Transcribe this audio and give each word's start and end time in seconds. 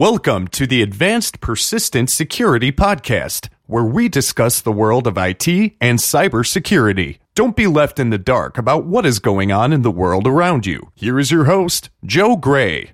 Welcome 0.00 0.48
to 0.52 0.66
the 0.66 0.80
Advanced 0.80 1.42
Persistent 1.42 2.08
Security 2.08 2.72
Podcast, 2.72 3.50
where 3.66 3.84
we 3.84 4.08
discuss 4.08 4.62
the 4.62 4.72
world 4.72 5.06
of 5.06 5.18
IT 5.18 5.46
and 5.78 5.98
cybersecurity. 5.98 7.18
Don't 7.34 7.54
be 7.54 7.66
left 7.66 7.98
in 7.98 8.08
the 8.08 8.16
dark 8.16 8.56
about 8.56 8.86
what 8.86 9.04
is 9.04 9.18
going 9.18 9.52
on 9.52 9.74
in 9.74 9.82
the 9.82 9.90
world 9.90 10.26
around 10.26 10.64
you. 10.64 10.90
Here 10.94 11.18
is 11.18 11.30
your 11.30 11.44
host, 11.44 11.90
Joe 12.02 12.36
Gray. 12.36 12.92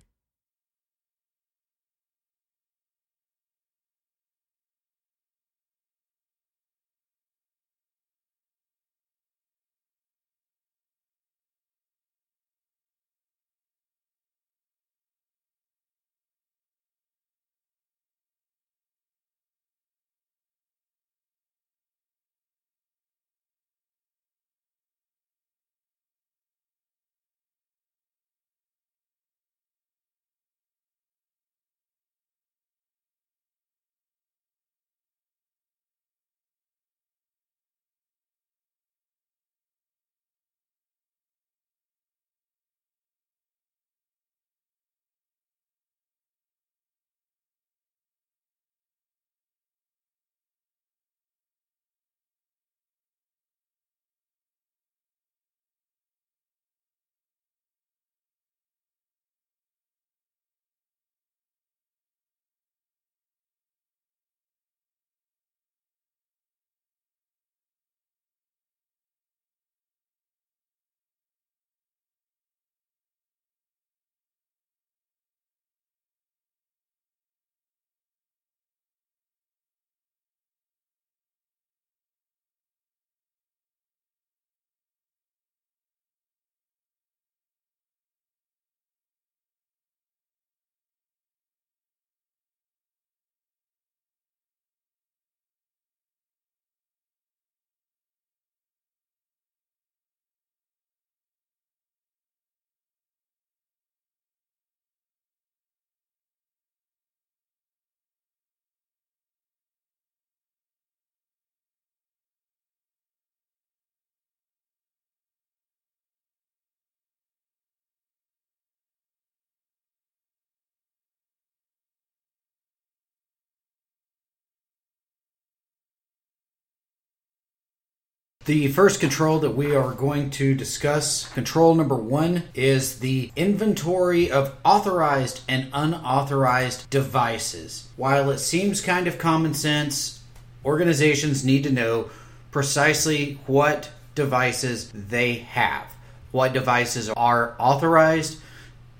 The 128.46 128.68
first 128.68 129.00
control 129.00 129.40
that 129.40 129.56
we 129.56 129.74
are 129.74 129.90
going 129.90 130.30
to 130.30 130.54
discuss, 130.54 131.28
control 131.30 131.74
number 131.74 131.96
one, 131.96 132.44
is 132.54 133.00
the 133.00 133.32
inventory 133.34 134.30
of 134.30 134.54
authorized 134.64 135.40
and 135.48 135.68
unauthorized 135.72 136.88
devices. 136.88 137.88
While 137.96 138.30
it 138.30 138.38
seems 138.38 138.80
kind 138.80 139.08
of 139.08 139.18
common 139.18 139.52
sense, 139.52 140.22
organizations 140.64 141.44
need 141.44 141.64
to 141.64 141.72
know 141.72 142.10
precisely 142.52 143.40
what 143.48 143.90
devices 144.14 144.92
they 144.94 145.34
have, 145.34 145.92
what 146.30 146.52
devices 146.52 147.10
are 147.10 147.56
authorized, 147.58 148.38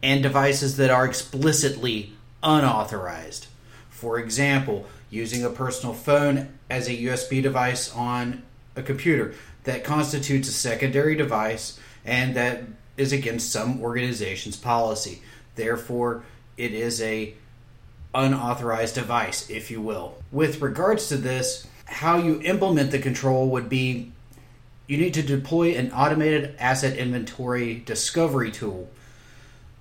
and 0.02 0.24
devices 0.24 0.76
that 0.78 0.90
are 0.90 1.06
explicitly 1.06 2.14
unauthorized. 2.42 3.46
For 3.90 4.18
example, 4.18 4.86
using 5.08 5.44
a 5.44 5.50
personal 5.50 5.94
phone 5.94 6.58
as 6.68 6.88
a 6.88 6.96
USB 6.96 7.40
device 7.40 7.94
on 7.94 8.42
a 8.76 8.82
computer 8.82 9.34
that 9.64 9.84
constitutes 9.84 10.48
a 10.48 10.53
secondary 10.53 11.16
device 11.16 11.81
and 12.04 12.37
that 12.37 12.62
is 12.97 13.12
against 13.12 13.50
some 13.50 13.81
organization's 13.82 14.56
policy. 14.56 15.22
Therefore, 15.54 16.22
it 16.56 16.72
is 16.72 17.00
a 17.03 17.34
unauthorized 18.15 18.94
device, 18.94 19.50
if 19.50 19.70
you 19.70 19.81
will. 19.81 20.15
With 20.31 20.60
regards 20.60 21.09
to 21.09 21.16
this, 21.16 21.66
how 21.86 22.19
you 22.19 22.41
implement 22.42 22.91
the 22.91 22.98
control 22.98 23.48
would 23.50 23.69
be 23.69 24.12
you 24.86 24.98
need 24.98 25.15
to 25.15 25.22
deploy 25.22 25.75
an 25.75 25.91
automated 25.91 26.54
asset 26.60 26.97
inventory 26.97 27.75
discovery 27.84 28.53
tool. 28.53 28.88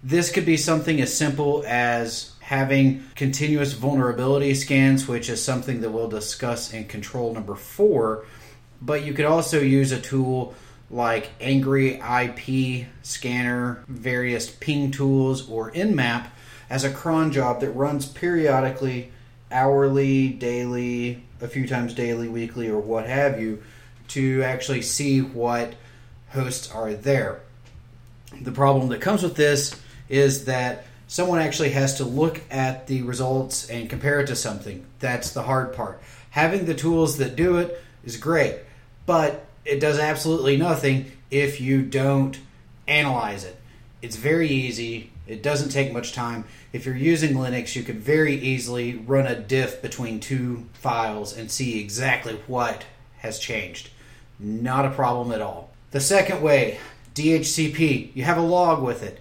This 0.03 0.31
could 0.31 0.45
be 0.45 0.57
something 0.57 0.99
as 0.99 1.15
simple 1.15 1.63
as 1.67 2.31
having 2.39 3.03
continuous 3.15 3.73
vulnerability 3.73 4.53
scans, 4.55 5.07
which 5.07 5.29
is 5.29 5.43
something 5.43 5.81
that 5.81 5.91
we'll 5.91 6.09
discuss 6.09 6.73
in 6.73 6.85
control 6.85 7.33
number 7.33 7.55
four 7.55 8.25
but 8.81 9.03
you 9.03 9.13
could 9.13 9.25
also 9.25 9.59
use 9.59 9.91
a 9.91 9.99
tool 9.99 10.55
like 10.89 11.29
Angry 11.41 11.99
IP 11.99 12.87
Scanner, 13.01 13.83
various 13.87 14.49
ping 14.49 14.91
tools, 14.91 15.49
or 15.49 15.71
Nmap 15.71 16.27
as 16.69 16.83
a 16.83 16.91
cron 16.91 17.31
job 17.31 17.61
that 17.61 17.71
runs 17.71 18.05
periodically, 18.05 19.11
hourly, 19.51 20.29
daily, 20.29 21.23
a 21.41 21.47
few 21.47 21.67
times 21.67 21.93
daily, 21.93 22.27
weekly, 22.27 22.69
or 22.69 22.79
what 22.79 23.07
have 23.07 23.41
you, 23.41 23.61
to 24.09 24.43
actually 24.43 24.81
see 24.81 25.21
what 25.21 25.73
hosts 26.29 26.71
are 26.71 26.93
there. 26.93 27.41
The 28.41 28.51
problem 28.51 28.89
that 28.89 29.01
comes 29.01 29.23
with 29.23 29.35
this 29.35 29.79
is 30.09 30.45
that 30.45 30.85
someone 31.07 31.39
actually 31.39 31.69
has 31.69 31.95
to 31.95 32.03
look 32.03 32.41
at 32.51 32.87
the 32.87 33.01
results 33.03 33.69
and 33.69 33.89
compare 33.89 34.19
it 34.19 34.27
to 34.27 34.35
something. 34.35 34.85
That's 34.99 35.31
the 35.31 35.43
hard 35.43 35.73
part. 35.73 36.01
Having 36.31 36.65
the 36.65 36.73
tools 36.73 37.17
that 37.17 37.35
do 37.35 37.57
it 37.57 37.81
is 38.05 38.17
great 38.17 38.59
but 39.05 39.45
it 39.63 39.79
does 39.79 39.99
absolutely 39.99 40.57
nothing 40.57 41.11
if 41.31 41.59
you 41.59 41.81
don't 41.81 42.39
analyze 42.87 43.43
it. 43.43 43.57
It's 44.01 44.15
very 44.15 44.47
easy. 44.47 45.11
It 45.27 45.41
doesn't 45.41 45.69
take 45.69 45.91
much 45.91 46.13
time. 46.13 46.45
If 46.71 46.85
you're 46.85 46.95
using 46.95 47.35
Linux, 47.35 47.75
you 47.75 47.83
could 47.83 47.99
very 47.99 48.35
easily 48.35 48.95
run 48.95 49.25
a 49.25 49.35
diff 49.35 49.81
between 49.81 50.19
two 50.19 50.65
files 50.73 51.35
and 51.35 51.49
see 51.49 51.79
exactly 51.79 52.39
what 52.47 52.85
has 53.19 53.39
changed. 53.39 53.89
Not 54.37 54.85
a 54.85 54.91
problem 54.91 55.31
at 55.31 55.41
all. 55.41 55.71
The 55.91 55.99
second 55.99 56.41
way, 56.41 56.77
DHCP, 57.15 58.15
you 58.15 58.23
have 58.23 58.37
a 58.37 58.41
log 58.41 58.83
with 58.83 59.01
it. 59.01 59.19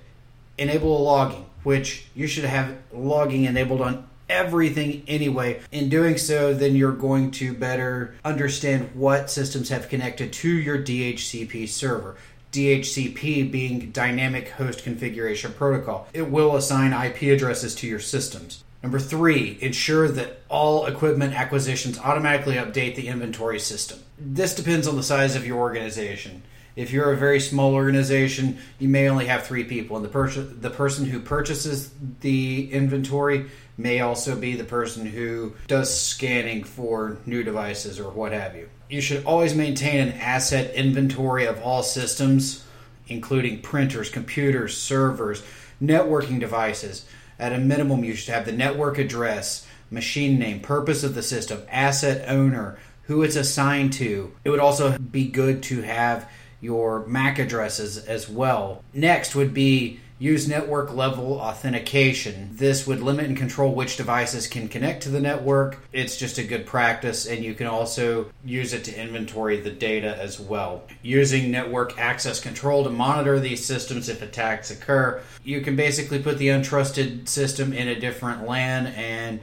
Enable 0.59 1.03
logging, 1.03 1.47
which 1.63 2.07
you 2.15 2.27
should 2.27 2.45
have 2.45 2.77
logging 2.93 3.45
enabled 3.45 3.81
on 3.81 4.07
everything 4.29 5.03
anyway. 5.07 5.61
In 5.73 5.89
doing 5.89 6.19
so, 6.19 6.55
then 6.55 6.77
you're 6.77 6.93
going 6.93 7.31
to 7.33 7.55
better 7.55 8.15
understand 8.25 8.95
what 8.95 9.31
systems 9.31 9.69
have 9.69 9.89
connected 9.89 10.33
to 10.35 10.49
your 10.49 10.79
DHCP 10.79 11.69
server. 11.69 12.17
DHCP 12.53 13.51
being 13.51 13.91
Dynamic 13.91 14.51
Host 14.51 14.85
Configuration 14.85 15.53
Protocol. 15.53 16.07
It 16.13 16.31
will 16.31 16.55
assign 16.55 16.93
IP 16.93 17.23
addresses 17.23 17.75
to 17.77 17.87
your 17.89 17.99
systems. 17.99 18.63
Number 18.81 19.01
three, 19.01 19.59
ensure 19.61 20.09
that 20.09 20.43
all 20.49 20.87
equipment 20.87 21.33
acquisitions 21.33 21.99
automatically 21.99 22.57
update 22.57 22.95
the 22.95 23.09
inventory 23.09 23.59
system. 23.59 23.99
This 24.19 24.55
depends 24.55 24.87
on 24.87 24.97
the 24.97 25.03
size 25.03 25.35
of 25.35 25.47
your 25.47 25.59
organization. 25.59 26.43
If 26.77 26.93
you're 26.93 27.13
a 27.13 27.17
very 27.17 27.41
small 27.41 27.75
organization, 27.75 28.59
you 28.79 28.89
may 28.89 29.09
only 29.09 29.27
have 29.27 29.47
three 29.47 29.65
people, 29.65 29.97
and 29.97 30.05
the 30.05 30.11
person 30.11 30.61
the 30.61 30.71
person 30.71 31.07
who 31.07 31.21
purchases 31.21 31.91
the 32.21 32.71
inventory 32.73 33.47
may 33.77 34.01
also 34.01 34.37
be 34.37 34.55
the 34.55 34.65
person 34.65 35.07
who 35.07 35.53
does 35.67 36.01
scanning 36.01 36.65
for 36.65 37.19
new 37.27 37.43
devices 37.43 37.99
or 37.99 38.11
what 38.11 38.33
have 38.33 38.55
you. 38.55 38.69
You 38.89 39.01
should 39.01 39.25
always 39.25 39.55
maintain 39.55 40.01
an 40.01 40.13
asset 40.21 40.75
inventory 40.75 41.47
of 41.47 41.61
all 41.63 41.83
systems, 41.83 42.65
including 43.09 43.63
printers, 43.63 44.11
computers, 44.11 44.77
servers, 44.77 45.43
networking 45.83 46.39
devices, 46.39 47.05
At 47.39 47.53
a 47.53 47.59
minimum, 47.59 48.05
you 48.05 48.15
should 48.15 48.33
have 48.33 48.47
the 48.47 48.53
network 48.53 48.99
address, 48.99 49.67
machine 49.91 50.39
name, 50.39 50.61
purpose 50.61 51.03
of 51.03 51.15
the 51.15 51.23
system, 51.23 51.63
asset 51.69 52.29
owner, 52.29 52.79
who 53.03 53.23
it's 53.23 53.37
assigned 53.37 53.93
to. 53.95 54.33
It 54.45 54.51
would 54.51 54.61
also 54.61 54.97
be 54.99 55.27
good 55.27 55.63
to 55.65 55.83
have 55.83 56.31
your 56.61 57.05
MAC 57.07 57.39
addresses 57.39 57.99
as 57.99 58.29
well. 58.29 58.83
Next 58.95 59.35
would 59.35 59.53
be 59.53 60.01
use 60.19 60.47
network 60.47 60.95
level 60.95 61.33
authentication. 61.35 62.51
This 62.53 62.87
would 62.87 63.01
limit 63.01 63.27
and 63.27 63.37
control 63.37 63.75
which 63.75 63.97
devices 63.97 64.47
can 64.47 64.69
connect 64.69 65.03
to 65.03 65.09
the 65.09 65.21
network. 65.21 65.79
It's 65.93 66.17
just 66.17 66.39
a 66.39 66.45
good 66.45 66.67
practice, 66.67 67.27
and 67.27 67.45
you 67.45 67.55
can 67.55 67.67
also 67.67 68.31
use 68.45 68.73
it 68.73 68.85
to 68.85 69.01
inventory 69.01 69.61
the 69.61 69.71
data 69.71 70.17
as 70.17 70.39
well. 70.39 70.85
Using 71.03 71.51
network 71.51 71.99
access 71.99 72.41
control 72.41 72.85
to 72.85 72.91
monitor 72.91 73.41
these 73.41 73.65
systems 73.65 74.09
if 74.09 74.23
attacks 74.23 74.71
occur. 74.71 75.21
You 75.43 75.61
can 75.63 75.75
basically 75.75 76.23
put 76.23 76.39
the 76.39 76.49
untrusted 76.49 77.29
system 77.29 77.73
in 77.73 77.89
a 77.89 77.99
different 77.99 78.47
LAN 78.47 78.87
and 78.87 79.41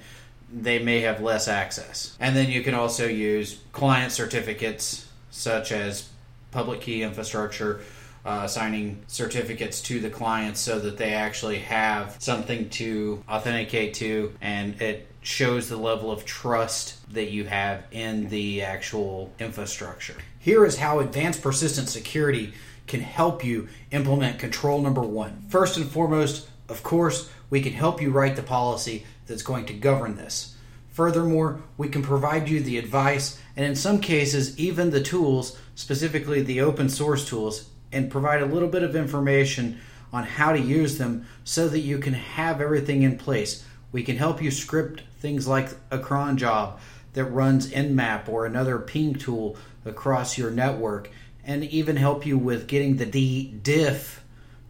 they 0.54 0.80
may 0.80 1.02
have 1.02 1.22
less 1.22 1.48
access. 1.48 2.16
And 2.20 2.36
then 2.36 2.50
you 2.50 2.62
can 2.62 2.74
also 2.74 3.08
use 3.08 3.60
client 3.72 4.12
certificates 4.12 5.08
such 5.32 5.72
as 5.72 6.10
public 6.52 6.82
key 6.82 7.04
infrastructure 7.04 7.82
uh, 8.26 8.48
signing 8.48 9.04
certificates 9.08 9.82
to 9.82 10.00
the 10.00 10.10
clients 10.10 10.60
so 10.60 10.80
that 10.80 10.98
they 10.98 11.14
actually 11.14 11.60
have 11.60 12.16
something 12.20 12.70
to 12.70 13.24
authenticate 13.28 13.94
to 13.96 14.34
and 14.42 14.82
it 14.82 15.08
shows 15.22 15.70
the 15.70 15.78
level 15.78 16.12
of 16.12 16.26
trust 16.26 16.98
that 17.14 17.32
you 17.32 17.46
have 17.46 17.84
in 17.92 18.28
the 18.30 18.62
actual 18.62 19.32
infrastructure. 19.40 20.16
Here 20.40 20.66
is 20.66 20.78
how 20.78 21.00
advanced 21.00 21.42
persistent 21.42 21.90
security 21.90 22.54
can 22.88 23.02
help 23.02 23.44
you 23.44 23.70
implement 23.92 24.40
control 24.40 24.82
number 24.82 25.02
one. 25.02 25.46
First 25.50 25.78
and 25.78 25.90
foremost, 25.90 26.50
of 26.68 26.84
course, 26.84 27.30
we 27.50 27.62
can 27.62 27.74
help 27.74 28.02
you 28.02 28.12
write 28.12 28.36
the 28.36 28.44
policy 28.44 29.06
that's 29.28 29.44
going 29.44 29.66
to 29.68 29.74
govern 29.74 30.16
this. 30.16 30.56
Furthermore, 30.90 31.62
we 31.78 31.88
can 31.88 32.02
provide 32.02 32.50
you 32.50 32.60
the 32.60 32.78
advice 32.78 33.40
and 33.56 33.66
in 33.66 33.76
some 33.76 34.00
cases, 34.00 34.58
even 34.58 34.90
the 34.90 35.02
tools, 35.02 35.58
specifically 35.76 36.42
the 36.42 36.62
open 36.62 36.90
source 36.90 37.28
tools, 37.28 37.70
and 37.92 38.12
provide 38.12 38.42
a 38.42 38.46
little 38.46 38.70
bit 38.70 38.84
of 38.84 38.96
information 38.96 39.80
on 40.14 40.24
how 40.24 40.52
to 40.52 40.60
use 40.60 40.98
them 40.98 41.26
so 41.44 41.68
that 41.68 41.80
you 41.80 41.98
can 41.98 42.14
have 42.14 42.62
everything 42.62 43.04
in 43.04 43.18
place. 43.18 43.66
We 43.92 44.04
can 44.04 44.18
help 44.18 44.42
you 44.42 44.52
script 44.52 45.04
things 45.20 45.48
like 45.48 45.70
a 45.90 46.00
cron 46.00 46.38
job 46.38 46.80
that 47.14 47.26
runs 47.26 47.72
Nmap 47.72 48.30
or 48.30 48.46
another 48.46 48.80
ping 48.80 49.16
tool 49.16 49.58
across 49.86 50.38
your 50.38 50.52
network, 50.52 51.10
and 51.44 51.64
even 51.64 51.96
help 51.96 52.26
you 52.26 52.38
with 52.38 52.68
getting 52.68 52.98
the 52.98 53.52
diff 53.64 54.24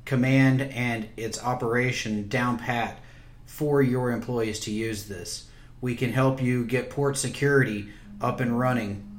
command 0.05 0.61
and 0.61 1.07
its 1.17 1.43
operation 1.43 2.27
down 2.27 2.57
pat 2.57 2.99
for 3.45 3.81
your 3.81 4.11
employees 4.11 4.59
to 4.61 4.71
use 4.71 5.07
this. 5.07 5.47
We 5.81 5.95
can 5.95 6.13
help 6.13 6.41
you 6.41 6.65
get 6.65 6.89
port 6.89 7.17
security 7.17 7.89
up 8.21 8.39
and 8.39 8.57
running 8.57 9.10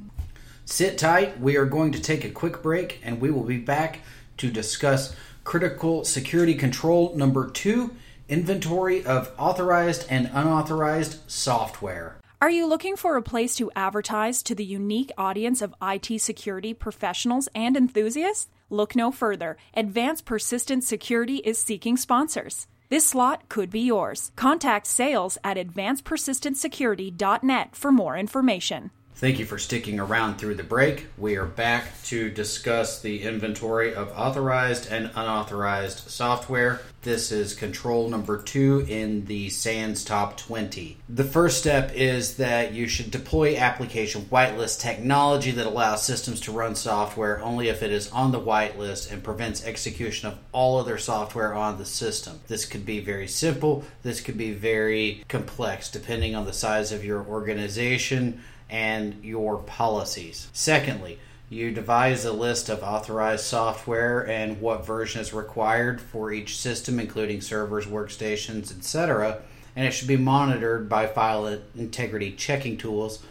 Sit 0.64 0.98
tight. 0.98 1.40
We 1.40 1.56
are 1.56 1.66
going 1.66 1.92
to 1.92 2.00
take 2.00 2.24
a 2.24 2.30
quick 2.30 2.62
break 2.62 3.00
and 3.04 3.20
we 3.20 3.30
will 3.30 3.42
be 3.42 3.58
back 3.58 4.00
to 4.38 4.50
discuss 4.50 5.14
critical 5.44 6.04
security 6.04 6.54
control 6.54 7.14
number 7.16 7.50
two 7.50 7.94
inventory 8.28 9.04
of 9.04 9.32
authorized 9.36 10.06
and 10.08 10.30
unauthorized 10.32 11.18
software. 11.30 12.16
Are 12.40 12.50
you 12.50 12.66
looking 12.66 12.96
for 12.96 13.16
a 13.16 13.22
place 13.22 13.54
to 13.56 13.70
advertise 13.76 14.42
to 14.44 14.54
the 14.54 14.64
unique 14.64 15.12
audience 15.16 15.62
of 15.62 15.74
IT 15.80 16.20
security 16.20 16.74
professionals 16.74 17.48
and 17.54 17.76
enthusiasts? 17.76 18.48
Look 18.68 18.96
no 18.96 19.12
further. 19.12 19.56
Advanced 19.74 20.24
Persistent 20.24 20.82
Security 20.82 21.36
is 21.44 21.58
seeking 21.58 21.96
sponsors. 21.96 22.66
This 22.88 23.06
slot 23.06 23.48
could 23.48 23.70
be 23.70 23.80
yours. 23.80 24.32
Contact 24.34 24.86
sales 24.86 25.38
at 25.44 25.56
advancedpersistentsecurity.net 25.56 27.76
for 27.76 27.92
more 27.92 28.16
information. 28.16 28.90
Thank 29.14 29.38
you 29.38 29.46
for 29.46 29.58
sticking 29.58 30.00
around 30.00 30.38
through 30.38 30.56
the 30.56 30.64
break. 30.64 31.06
We 31.16 31.36
are 31.36 31.46
back 31.46 32.02
to 32.04 32.28
discuss 32.28 33.00
the 33.00 33.22
inventory 33.22 33.94
of 33.94 34.10
authorized 34.16 34.90
and 34.90 35.12
unauthorized 35.14 36.10
software. 36.10 36.80
This 37.02 37.30
is 37.30 37.54
control 37.54 38.08
number 38.08 38.42
two 38.42 38.84
in 38.88 39.26
the 39.26 39.48
SANS 39.50 40.04
Top 40.04 40.36
20. 40.38 40.96
The 41.08 41.24
first 41.24 41.58
step 41.58 41.92
is 41.94 42.36
that 42.38 42.72
you 42.72 42.88
should 42.88 43.12
deploy 43.12 43.56
application 43.56 44.22
whitelist 44.22 44.80
technology 44.80 45.52
that 45.52 45.66
allows 45.66 46.02
systems 46.02 46.40
to 46.40 46.52
run 46.52 46.74
software 46.74 47.40
only 47.42 47.68
if 47.68 47.82
it 47.82 47.92
is 47.92 48.10
on 48.10 48.32
the 48.32 48.40
whitelist 48.40 49.12
and 49.12 49.22
prevents 49.22 49.64
execution 49.64 50.28
of 50.28 50.38
all 50.50 50.80
other 50.80 50.98
software 50.98 51.54
on 51.54 51.78
the 51.78 51.86
system. 51.86 52.40
This 52.48 52.64
could 52.64 52.86
be 52.86 52.98
very 52.98 53.28
simple, 53.28 53.84
this 54.02 54.20
could 54.20 54.38
be 54.38 54.52
very 54.52 55.22
complex 55.28 55.90
depending 55.90 56.34
on 56.34 56.46
the 56.46 56.52
size 56.52 56.90
of 56.90 57.04
your 57.04 57.24
organization 57.24 58.40
and 58.72 59.22
your 59.22 59.58
policies. 59.58 60.48
Secondly, 60.54 61.18
you 61.50 61.70
devise 61.70 62.24
a 62.24 62.32
list 62.32 62.70
of 62.70 62.82
authorized 62.82 63.44
software 63.44 64.26
and 64.26 64.58
what 64.62 64.86
version 64.86 65.20
is 65.20 65.34
required 65.34 66.00
for 66.00 66.32
each 66.32 66.56
system, 66.56 66.98
including 66.98 67.42
servers, 67.42 67.84
workstations, 67.84 68.74
etc. 68.74 69.42
And 69.76 69.86
it 69.86 69.90
should 69.90 70.08
be 70.08 70.16
monitored 70.16 70.88
by 70.88 71.06
file 71.06 71.60
integrity 71.76 72.32
checking 72.32 72.78
tools 72.78 73.22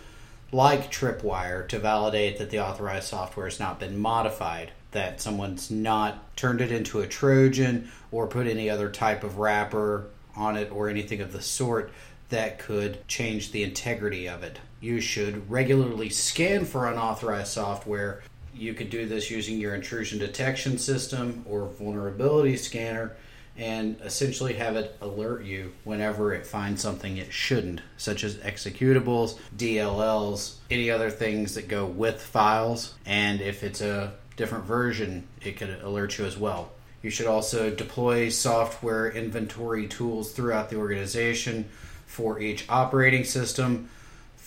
like 0.51 0.91
Tripwire 0.91 1.67
to 1.69 1.79
validate 1.79 2.37
that 2.37 2.51
the 2.51 2.59
authorized 2.59 3.07
software 3.07 3.47
has 3.47 3.59
not 3.59 3.79
been 3.79 3.97
modified, 3.97 4.71
that 4.91 5.21
someone's 5.21 5.71
not 5.71 6.35
turned 6.37 6.61
it 6.61 6.71
into 6.71 6.99
a 6.99 7.07
Trojan 7.07 7.89
or 8.11 8.27
put 8.27 8.45
any 8.45 8.69
other 8.69 8.91
type 8.91 9.23
of 9.23 9.39
wrapper 9.39 10.05
on 10.35 10.55
it 10.57 10.71
or 10.71 10.87
anything 10.87 11.21
of 11.21 11.31
the 11.31 11.41
sort 11.41 11.91
that 12.29 12.59
could 12.59 13.07
change 13.07 13.51
the 13.51 13.63
integrity 13.63 14.27
of 14.27 14.44
it. 14.44 14.59
You 14.81 15.00
should 15.00 15.50
regularly 15.50 16.10
scan 16.10 16.66
for 16.66 16.88
unauthorized 16.88 17.54
software. 17.54 18.24
You 18.54 18.74
could 18.74 18.89
do 18.89 19.06
this 19.06 19.30
using 19.30 19.60
your 19.60 19.75
intrusion 19.75 20.18
detection 20.18 20.80
system 20.80 21.45
or 21.48 21.68
vulnerability 21.68 22.57
scanner 22.57 23.16
and 23.57 24.00
essentially 24.01 24.54
have 24.54 24.75
it 24.75 24.98
alert 25.01 25.44
you 25.44 25.72
whenever 25.83 26.33
it 26.33 26.48
finds 26.48 26.81
something 26.81 27.18
it 27.18 27.31
shouldn't, 27.31 27.81
such 27.98 28.24
as 28.24 28.36
executables, 28.38 29.38
DLLs, 29.56 30.56
any 30.72 30.89
other 30.89 31.12
things 31.12 31.54
that 31.54 31.68
go 31.68 31.86
with 31.86 32.19
files. 32.19 32.95
And 33.06 33.39
if 33.39 33.63
it's 33.63 33.81
a 33.81 34.13
different 34.36 34.66
version, 34.66 35.28
it 35.44 35.57
could 35.57 35.69
alert 35.83 36.18
you 36.18 36.25
as 36.25 36.38
well. 36.38 36.72
You 37.04 37.12
should 37.12 37.28
also 37.28 37.69
deploy 37.69 38.30
software 38.30 39.12
inventory 39.12 39.88
tools 39.88 40.31
throughout 40.31 40.69
the 40.69 40.78
organization 40.78 41.69
for 42.07 42.39
each 42.39 42.66
operating 42.68 43.25
system 43.25 43.89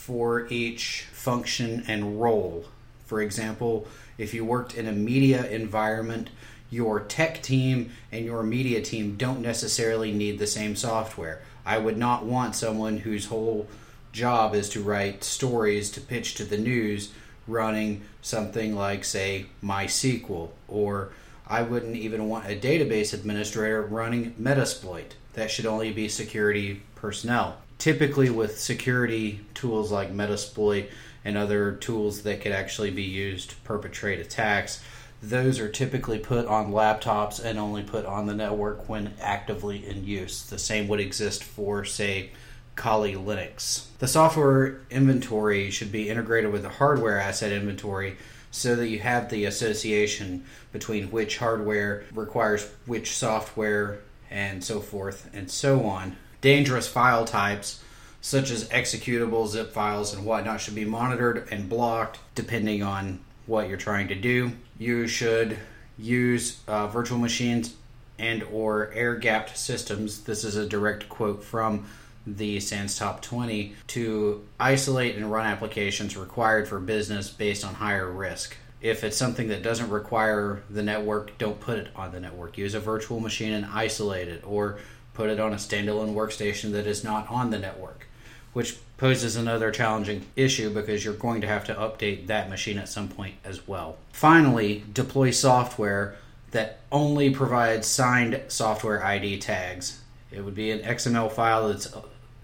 for 0.04 0.46
each 0.48 1.06
function 1.12 1.82
and 1.88 2.20
role. 2.20 2.66
For 3.06 3.22
example, 3.22 3.88
if 4.18 4.34
you 4.34 4.44
worked 4.44 4.74
in 4.74 4.86
a 4.86 4.92
media 4.92 5.48
environment, 5.48 6.28
your 6.70 7.00
tech 7.00 7.42
team 7.42 7.90
and 8.12 8.22
your 8.22 8.42
media 8.42 8.82
team 8.82 9.16
don't 9.16 9.40
necessarily 9.40 10.12
need 10.12 10.38
the 10.38 10.46
same 10.46 10.76
software. 10.76 11.40
I 11.64 11.78
would 11.78 11.96
not 11.96 12.26
want 12.26 12.54
someone 12.54 12.98
whose 12.98 13.26
whole 13.26 13.66
job 14.12 14.54
is 14.54 14.68
to 14.70 14.82
write 14.82 15.24
stories 15.24 15.90
to 15.92 16.02
pitch 16.02 16.34
to 16.34 16.44
the 16.44 16.58
news 16.58 17.10
running 17.46 18.02
something 18.20 18.76
like, 18.76 19.06
say, 19.06 19.46
MySQL, 19.62 20.50
or 20.68 21.12
I 21.46 21.62
wouldn't 21.62 21.96
even 21.96 22.28
want 22.28 22.44
a 22.44 22.60
database 22.60 23.14
administrator 23.14 23.80
running 23.80 24.34
Metasploit. 24.34 25.12
That 25.32 25.50
should 25.50 25.64
only 25.64 25.92
be 25.92 26.10
security 26.10 26.82
personnel 26.94 27.56
typically 27.78 28.30
with 28.30 28.58
security 28.58 29.40
tools 29.54 29.90
like 29.90 30.12
Metasploit 30.12 30.88
and 31.24 31.36
other 31.36 31.72
tools 31.72 32.22
that 32.22 32.40
could 32.40 32.52
actually 32.52 32.90
be 32.90 33.02
used 33.02 33.50
to 33.50 33.56
perpetrate 33.56 34.20
attacks, 34.20 34.82
those 35.22 35.58
are 35.58 35.68
typically 35.68 36.18
put 36.18 36.46
on 36.46 36.72
laptops 36.72 37.42
and 37.42 37.58
only 37.58 37.82
put 37.82 38.04
on 38.04 38.26
the 38.26 38.34
network 38.34 38.88
when 38.88 39.14
actively 39.20 39.86
in 39.86 40.04
use. 40.04 40.42
The 40.42 40.58
same 40.58 40.86
would 40.88 41.00
exist 41.00 41.42
for, 41.42 41.84
say, 41.84 42.30
Kali 42.76 43.14
Linux. 43.14 43.86
The 43.98 44.08
software 44.08 44.80
inventory 44.90 45.70
should 45.70 45.92
be 45.92 46.10
integrated 46.10 46.52
with 46.52 46.62
the 46.62 46.68
hardware 46.68 47.18
asset 47.18 47.52
inventory 47.52 48.16
so 48.50 48.76
that 48.76 48.88
you 48.88 48.98
have 49.00 49.30
the 49.30 49.46
association 49.46 50.44
between 50.72 51.10
which 51.10 51.38
hardware 51.38 52.04
requires 52.12 52.68
which 52.86 53.16
software 53.16 54.00
and 54.30 54.62
so 54.62 54.80
forth 54.80 55.30
and 55.32 55.50
so 55.50 55.84
on 55.84 56.16
dangerous 56.44 56.86
file 56.86 57.24
types 57.24 57.82
such 58.20 58.50
as 58.50 58.68
executable 58.68 59.48
zip 59.48 59.72
files 59.72 60.12
and 60.12 60.26
whatnot 60.26 60.60
should 60.60 60.74
be 60.74 60.84
monitored 60.84 61.48
and 61.50 61.70
blocked 61.70 62.18
depending 62.34 62.82
on 62.82 63.18
what 63.46 63.66
you're 63.66 63.78
trying 63.78 64.08
to 64.08 64.14
do 64.14 64.52
you 64.78 65.08
should 65.08 65.56
use 65.96 66.60
uh, 66.68 66.86
virtual 66.86 67.16
machines 67.16 67.74
and 68.18 68.42
or 68.52 68.92
air 68.92 69.14
gapped 69.16 69.56
systems 69.56 70.24
this 70.24 70.44
is 70.44 70.54
a 70.54 70.68
direct 70.68 71.08
quote 71.08 71.42
from 71.42 71.86
the 72.26 72.60
SANS 72.60 72.98
Top 72.98 73.22
20 73.22 73.74
to 73.88 74.46
isolate 74.60 75.16
and 75.16 75.32
run 75.32 75.46
applications 75.46 76.14
required 76.14 76.68
for 76.68 76.78
business 76.78 77.28
based 77.28 77.64
on 77.66 77.74
higher 77.74 78.10
risk. 78.10 78.56
If 78.80 79.04
it's 79.04 79.16
something 79.16 79.48
that 79.48 79.62
doesn't 79.62 79.90
require 79.90 80.62
the 80.70 80.82
network, 80.82 81.36
don't 81.36 81.60
put 81.60 81.78
it 81.78 81.88
on 81.94 82.12
the 82.12 82.20
network. 82.20 82.56
Use 82.56 82.72
a 82.72 82.80
virtual 82.80 83.20
machine 83.20 83.52
and 83.52 83.66
isolate 83.66 84.28
it, 84.28 84.42
or 84.46 84.78
put 85.14 85.30
it 85.30 85.40
on 85.40 85.52
a 85.52 85.56
standalone 85.56 86.14
workstation 86.14 86.72
that 86.72 86.86
is 86.86 87.02
not 87.02 87.30
on 87.30 87.50
the 87.50 87.58
network, 87.58 88.06
which 88.52 88.76
poses 88.96 89.36
another 89.36 89.70
challenging 89.70 90.26
issue 90.36 90.70
because 90.70 91.04
you're 91.04 91.14
going 91.14 91.40
to 91.40 91.46
have 91.46 91.64
to 91.64 91.74
update 91.74 92.26
that 92.26 92.50
machine 92.50 92.78
at 92.78 92.88
some 92.88 93.08
point 93.08 93.34
as 93.44 93.66
well. 93.66 93.96
Finally, 94.12 94.84
deploy 94.92 95.30
software 95.30 96.16
that 96.50 96.78
only 96.92 97.30
provides 97.30 97.86
signed 97.86 98.40
software 98.48 99.04
ID 99.04 99.38
tags. 99.38 100.00
It 100.30 100.44
would 100.44 100.54
be 100.54 100.70
an 100.70 100.80
XML 100.80 101.30
file 101.30 101.68
that's 101.68 101.92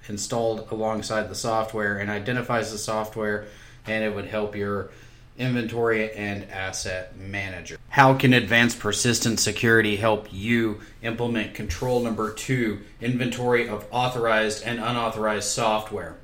installed 0.08 0.66
alongside 0.70 1.28
the 1.28 1.34
software 1.34 1.98
and 1.98 2.10
identifies 2.10 2.72
the 2.72 2.78
software, 2.78 3.46
and 3.86 4.02
it 4.02 4.14
would 4.14 4.26
help 4.26 4.56
your 4.56 4.90
inventory 5.40 6.12
and 6.12 6.44
asset 6.50 7.16
manager. 7.16 7.78
How 7.88 8.14
can 8.14 8.32
advanced 8.32 8.78
persistent 8.78 9.40
security 9.40 9.96
help 9.96 10.28
you 10.32 10.80
implement 11.02 11.54
control 11.54 12.00
number 12.00 12.32
two 12.32 12.80
inventory 13.00 13.68
of 13.68 13.86
authorized 13.90 14.62
and 14.64 14.78
unauthorized 14.78 15.48
software? 15.48 16.16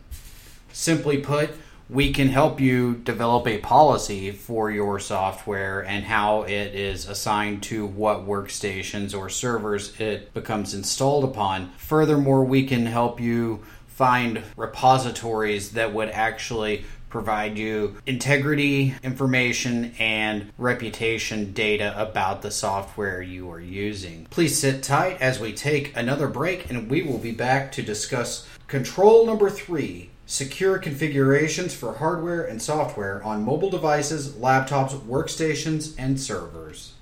Simply 0.72 1.18
put, 1.18 1.50
we 1.88 2.12
can 2.12 2.28
help 2.28 2.60
you 2.60 2.94
develop 2.94 3.46
a 3.46 3.58
policy 3.58 4.32
for 4.32 4.70
your 4.70 4.98
software 4.98 5.80
and 5.84 6.04
how 6.04 6.42
it 6.42 6.74
is 6.74 7.08
assigned 7.08 7.62
to 7.62 7.86
what 7.86 8.26
workstations 8.26 9.16
or 9.16 9.28
servers 9.28 9.98
it 10.00 10.34
becomes 10.34 10.74
installed 10.74 11.24
upon. 11.24 11.70
Furthermore, 11.78 12.44
we 12.44 12.66
can 12.66 12.86
help 12.86 13.20
you 13.20 13.62
find 13.86 14.42
repositories 14.56 15.72
that 15.72 15.94
would 15.94 16.10
actually 16.10 16.84
provide 17.16 17.56
you 17.56 17.96
integrity 18.04 18.94
information 19.02 19.94
and 19.98 20.52
reputation 20.58 21.54
data 21.54 21.98
about 21.98 22.42
the 22.42 22.50
software 22.50 23.22
you 23.22 23.50
are 23.50 23.58
using. 23.58 24.26
Please 24.28 24.60
sit 24.60 24.82
tight 24.82 25.16
as 25.18 25.40
we 25.40 25.50
take 25.50 25.96
another 25.96 26.28
break 26.28 26.68
and 26.68 26.90
we 26.90 27.00
will 27.00 27.16
be 27.16 27.32
back 27.32 27.72
to 27.72 27.80
discuss 27.80 28.46
control 28.66 29.24
number 29.24 29.48
three 29.48 30.10
secure 30.26 30.76
configurations 30.76 31.72
for 31.72 31.94
hardware 31.94 32.44
and 32.44 32.60
software 32.60 33.24
on 33.24 33.42
mobile 33.42 33.70
devices, 33.70 34.34
laptops, 34.34 34.92
workstations, 35.06 35.94
and 35.96 36.20
servers. 36.20 36.92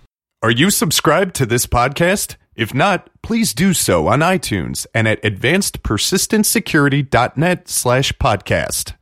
Are 0.45 0.53
you 0.53 0.71
subscribed 0.71 1.35
to 1.37 1.47
this 1.47 1.67
podcast? 1.67 2.37
If 2.55 2.73
not, 2.73 3.11
please 3.21 3.53
do 3.53 3.75
so 3.75 4.07
on 4.07 4.21
iTunes 4.21 4.87
and 4.95 5.09
at 5.09 5.21
advancedpersistentsecurity.net 5.25 7.69
slash 7.69 8.13
podcast. 8.13 8.95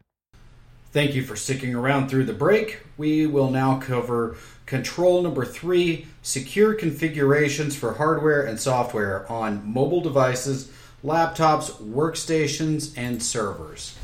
Thank 0.92 1.14
you 1.14 1.24
for 1.24 1.36
sticking 1.36 1.74
around 1.74 2.10
through 2.10 2.26
the 2.26 2.34
break. 2.34 2.80
We 2.98 3.24
will 3.24 3.50
now 3.50 3.80
cover 3.80 4.36
control 4.66 5.22
number 5.22 5.46
three 5.46 6.06
secure 6.20 6.74
configurations 6.74 7.74
for 7.74 7.94
hardware 7.94 8.42
and 8.42 8.60
software 8.60 9.30
on 9.32 9.72
mobile 9.72 10.02
devices, 10.02 10.70
laptops, 11.02 11.70
workstations, 11.82 12.92
and 12.94 13.22
servers. 13.22 13.96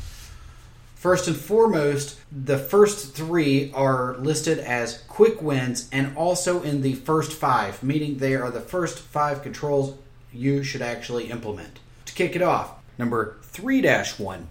First 0.95 1.27
and 1.27 1.37
foremost, 1.37 2.19
the 2.31 2.57
first 2.57 3.13
three 3.13 3.71
are 3.73 4.17
listed 4.17 4.57
as 4.57 5.03
quick 5.07 5.43
wins 5.43 5.89
and 5.91 6.17
also 6.17 6.63
in 6.63 6.81
the 6.81 6.95
first 6.95 7.33
five, 7.33 7.83
meaning 7.83 8.17
they 8.17 8.33
are 8.33 8.49
the 8.49 8.59
first 8.59 8.97
five 8.97 9.43
controls 9.43 9.95
you 10.33 10.63
should 10.63 10.81
actually 10.81 11.29
implement. 11.29 11.79
To 12.05 12.13
kick 12.15 12.35
it 12.35 12.41
off, 12.41 12.71
number 12.97 13.37
3 13.43 13.83
1 13.83 14.47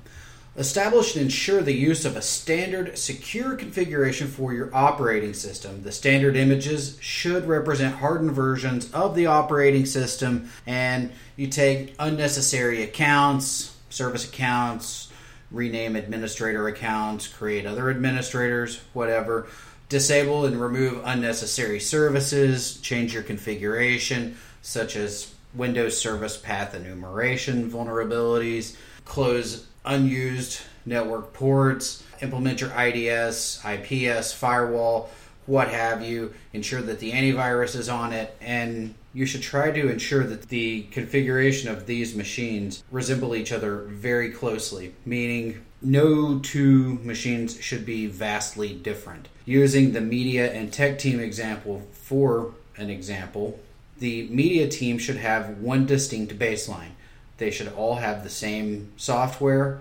Establish 0.57 1.15
and 1.15 1.25
ensure 1.25 1.63
the 1.63 1.73
use 1.73 2.05
of 2.05 2.17
a 2.17 2.23
standard 2.23 2.99
secure 2.99 3.55
configuration 3.55 4.27
for 4.27 4.53
your 4.53 4.75
operating 4.75 5.33
system. 5.33 5.83
The 5.83 5.93
standard 5.93 6.37
images 6.37 6.99
should 7.01 7.47
represent 7.47 7.97
hardened 7.97 8.33
versions 8.33 8.93
of 8.93 9.15
the 9.15 9.27
operating 9.27 9.87
system, 9.87 10.51
and 10.67 11.13
you 11.37 11.47
take 11.47 11.95
unnecessary 12.01 12.83
accounts, 12.83 13.77
service 13.89 14.29
accounts, 14.29 15.13
rename 15.51 15.97
administrator 15.97 16.67
accounts, 16.67 17.27
create 17.29 17.65
other 17.65 17.89
administrators, 17.91 18.81
whatever. 18.93 19.47
Disable 19.89 20.45
and 20.45 20.61
remove 20.61 21.01
unnecessary 21.05 21.81
services, 21.81 22.79
change 22.79 23.15
your 23.15 23.23
configuration, 23.23 24.37
such 24.61 24.97
as 24.97 25.33
Windows 25.55 25.99
Service 25.99 26.37
Path 26.37 26.75
Enumeration 26.75 27.71
vulnerabilities, 27.71 28.77
close 29.05 29.67
unused 29.85 30.61
network 30.85 31.33
ports, 31.33 32.03
implement 32.21 32.61
your 32.61 32.71
IDS, 32.79 33.65
IPS, 33.65 34.33
firewall, 34.33 35.11
what 35.47 35.69
have 35.69 36.03
you, 36.03 36.33
ensure 36.53 36.83
that 36.83 36.99
the 36.99 37.13
antivirus 37.13 37.75
is 37.75 37.89
on 37.89 38.13
it, 38.13 38.37
and 38.41 38.95
you 39.15 39.25
should 39.25 39.43
try 39.43 39.71
to 39.71 39.91
ensure 39.91 40.25
that 40.25 40.49
the 40.49 40.83
configuration 40.91 41.71
of 41.71 41.87
these 41.87 42.15
machines 42.15 42.85
resemble 42.91 43.35
each 43.35 43.51
other 43.51 43.79
very 43.89 44.31
closely, 44.31 44.95
meaning 45.07 45.65
no 45.81 46.39
two 46.41 46.95
machines 47.03 47.59
should 47.61 47.87
be 47.87 48.07
vastly 48.07 48.75
different. 48.75 49.29
Using 49.47 49.93
the 49.93 50.01
media 50.03 50.53
and 50.53 50.71
tech 50.71 50.99
team 50.99 51.19
example 51.19 51.87
for 51.93 52.53
an 52.77 52.91
example, 52.91 53.59
the 53.99 54.29
media 54.29 54.69
team 54.69 54.99
should 54.99 55.17
have 55.17 55.59
one 55.59 55.87
distinct 55.87 56.39
baseline. 56.39 56.91
They 57.39 57.51
should 57.51 57.69
all 57.69 57.97
have 57.97 58.23
the 58.23 58.31
same 58.31 58.93
software, 58.97 59.81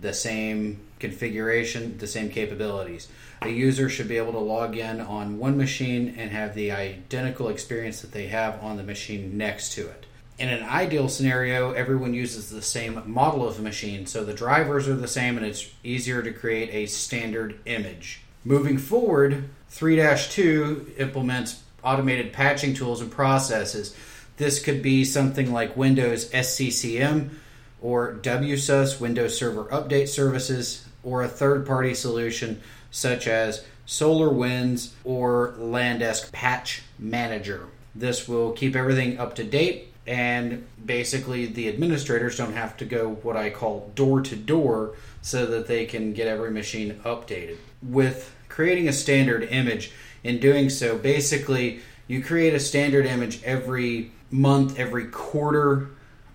the 0.00 0.14
same 0.14 0.80
configuration, 0.98 1.98
the 1.98 2.06
same 2.06 2.30
capabilities. 2.30 3.08
A 3.42 3.48
user 3.48 3.88
should 3.88 4.08
be 4.08 4.16
able 4.16 4.32
to 4.32 4.38
log 4.38 4.76
in 4.76 5.00
on 5.00 5.38
one 5.38 5.58
machine 5.58 6.14
and 6.16 6.30
have 6.30 6.54
the 6.54 6.72
identical 6.72 7.48
experience 7.48 8.00
that 8.00 8.12
they 8.12 8.28
have 8.28 8.62
on 8.62 8.76
the 8.76 8.82
machine 8.82 9.36
next 9.36 9.72
to 9.74 9.82
it. 9.82 10.06
In 10.38 10.48
an 10.48 10.64
ideal 10.64 11.08
scenario, 11.08 11.72
everyone 11.72 12.12
uses 12.12 12.50
the 12.50 12.62
same 12.62 13.02
model 13.06 13.46
of 13.46 13.60
machine, 13.60 14.06
so 14.06 14.24
the 14.24 14.34
drivers 14.34 14.88
are 14.88 14.96
the 14.96 15.06
same 15.06 15.36
and 15.36 15.46
it's 15.46 15.70
easier 15.84 16.22
to 16.22 16.32
create 16.32 16.70
a 16.70 16.86
standard 16.86 17.60
image. 17.66 18.20
Moving 18.44 18.78
forward, 18.78 19.48
3 19.68 19.96
2 19.96 20.94
implements 20.98 21.63
automated 21.84 22.32
patching 22.32 22.74
tools 22.74 23.00
and 23.00 23.10
processes 23.10 23.94
this 24.36 24.62
could 24.62 24.82
be 24.82 25.04
something 25.04 25.52
like 25.52 25.76
Windows 25.76 26.30
SCCM 26.30 27.30
or 27.80 28.14
WSUS, 28.14 29.00
Windows 29.00 29.38
Server 29.38 29.64
Update 29.66 30.08
Services, 30.08 30.86
or 31.02 31.22
a 31.22 31.28
third 31.28 31.66
party 31.66 31.94
solution 31.94 32.60
such 32.90 33.28
as 33.28 33.64
SolarWinds 33.86 34.92
or 35.04 35.54
Landesk 35.58 36.32
Patch 36.32 36.82
Manager. 36.98 37.66
This 37.94 38.26
will 38.26 38.52
keep 38.52 38.74
everything 38.74 39.18
up 39.18 39.34
to 39.36 39.44
date 39.44 39.92
and 40.06 40.66
basically 40.84 41.46
the 41.46 41.68
administrators 41.68 42.36
don't 42.36 42.52
have 42.52 42.76
to 42.76 42.84
go 42.84 43.10
what 43.22 43.36
I 43.36 43.50
call 43.50 43.90
door 43.94 44.20
to 44.22 44.36
door 44.36 44.96
so 45.22 45.46
that 45.46 45.66
they 45.66 45.86
can 45.86 46.12
get 46.12 46.26
every 46.26 46.50
machine 46.50 47.00
updated. 47.04 47.56
With 47.82 48.34
creating 48.48 48.88
a 48.88 48.92
standard 48.92 49.44
image, 49.44 49.92
in 50.24 50.40
doing 50.40 50.68
so, 50.70 50.98
basically 50.98 51.80
you 52.08 52.22
create 52.22 52.54
a 52.54 52.60
standard 52.60 53.06
image 53.06 53.42
every 53.44 54.10
month, 54.30 54.78
every 54.78 55.06
quarter, 55.06 55.90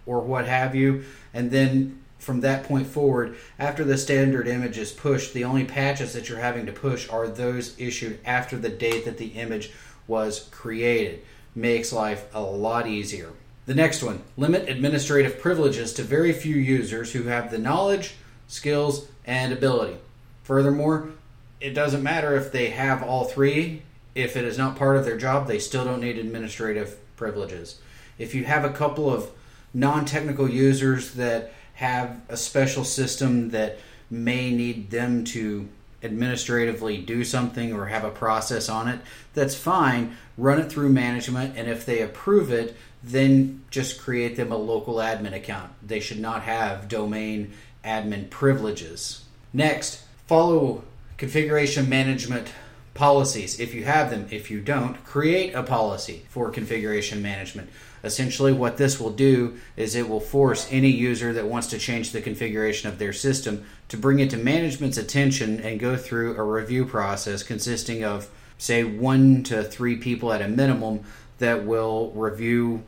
or 0.05 0.21
what 0.21 0.47
have 0.47 0.73
you. 0.73 1.03
And 1.33 1.51
then 1.51 1.99
from 2.17 2.41
that 2.41 2.63
point 2.63 2.87
forward, 2.87 3.35
after 3.57 3.83
the 3.83 3.97
standard 3.97 4.47
image 4.47 4.77
is 4.77 4.91
pushed, 4.91 5.33
the 5.33 5.43
only 5.43 5.65
patches 5.65 6.13
that 6.13 6.27
you're 6.27 6.39
having 6.39 6.65
to 6.65 6.71
push 6.71 7.09
are 7.09 7.27
those 7.27 7.79
issued 7.79 8.19
after 8.25 8.57
the 8.57 8.69
date 8.69 9.05
that 9.05 9.17
the 9.17 9.27
image 9.27 9.71
was 10.07 10.47
created. 10.51 11.21
Makes 11.55 11.93
life 11.93 12.25
a 12.33 12.41
lot 12.41 12.87
easier. 12.87 13.29
The 13.65 13.75
next 13.75 14.01
one 14.01 14.23
limit 14.35 14.67
administrative 14.67 15.39
privileges 15.39 15.93
to 15.93 16.03
very 16.03 16.33
few 16.33 16.55
users 16.55 17.13
who 17.13 17.23
have 17.23 17.51
the 17.51 17.57
knowledge, 17.57 18.15
skills, 18.47 19.07
and 19.25 19.53
ability. 19.53 19.97
Furthermore, 20.43 21.11
it 21.61 21.71
doesn't 21.71 22.03
matter 22.03 22.35
if 22.35 22.51
they 22.51 22.69
have 22.69 23.03
all 23.03 23.25
three, 23.25 23.81
if 24.15 24.35
it 24.35 24.45
is 24.45 24.57
not 24.57 24.77
part 24.77 24.97
of 24.97 25.05
their 25.05 25.17
job, 25.17 25.47
they 25.47 25.59
still 25.59 25.85
don't 25.85 26.01
need 26.01 26.17
administrative 26.17 26.97
privileges. 27.15 27.79
If 28.17 28.33
you 28.33 28.45
have 28.45 28.65
a 28.65 28.71
couple 28.71 29.11
of 29.11 29.29
non 29.73 30.05
technical 30.05 30.49
users 30.49 31.13
that 31.13 31.53
have 31.75 32.21
a 32.27 32.37
special 32.37 32.83
system 32.83 33.49
that 33.51 33.77
may 34.09 34.51
need 34.51 34.89
them 34.91 35.23
to 35.23 35.69
administratively 36.01 36.97
do 36.97 37.23
something 37.23 37.73
or 37.73 37.87
have 37.87 38.03
a 38.03 38.09
process 38.09 38.69
on 38.69 38.87
it, 38.87 38.99
that's 39.33 39.55
fine. 39.55 40.15
Run 40.37 40.59
it 40.59 40.71
through 40.71 40.89
management, 40.89 41.57
and 41.57 41.69
if 41.69 41.85
they 41.85 42.01
approve 42.01 42.51
it, 42.51 42.75
then 43.03 43.63
just 43.69 44.01
create 44.01 44.35
them 44.35 44.51
a 44.51 44.57
local 44.57 44.95
admin 44.95 45.33
account. 45.33 45.71
They 45.85 45.99
should 45.99 46.19
not 46.19 46.43
have 46.43 46.87
domain 46.87 47.53
admin 47.83 48.29
privileges. 48.29 49.23
Next, 49.53 50.03
follow 50.27 50.83
configuration 51.19 51.89
management 51.89 52.47
policies 52.93 53.59
if 53.59 53.75
you 53.75 53.83
have 53.83 54.09
them. 54.09 54.27
If 54.31 54.49
you 54.49 54.61
don't, 54.61 55.03
create 55.03 55.53
a 55.53 55.61
policy 55.61 56.25
for 56.29 56.49
configuration 56.49 57.21
management. 57.21 57.69
Essentially, 58.03 58.53
what 58.53 58.77
this 58.77 58.99
will 58.99 59.11
do 59.11 59.59
is 59.75 59.93
it 59.93 60.07
will 60.07 60.21
force 60.21 60.67
any 60.71 60.89
user 60.89 61.33
that 61.33 61.45
wants 61.45 61.67
to 61.67 61.77
change 61.77 62.11
the 62.11 62.21
configuration 62.21 62.89
of 62.89 62.97
their 62.97 63.11
system 63.11 63.65
to 63.89 63.97
bring 63.97 64.19
it 64.19 64.29
to 64.29 64.37
management's 64.37 64.97
attention 64.97 65.59
and 65.59 65.79
go 65.79 65.97
through 65.97 66.37
a 66.37 66.43
review 66.43 66.85
process 66.85 67.43
consisting 67.43 68.03
of, 68.03 68.29
say, 68.57 68.85
one 68.85 69.43
to 69.43 69.63
three 69.63 69.97
people 69.97 70.31
at 70.31 70.41
a 70.41 70.47
minimum 70.47 71.03
that 71.39 71.65
will 71.65 72.11
review 72.11 72.81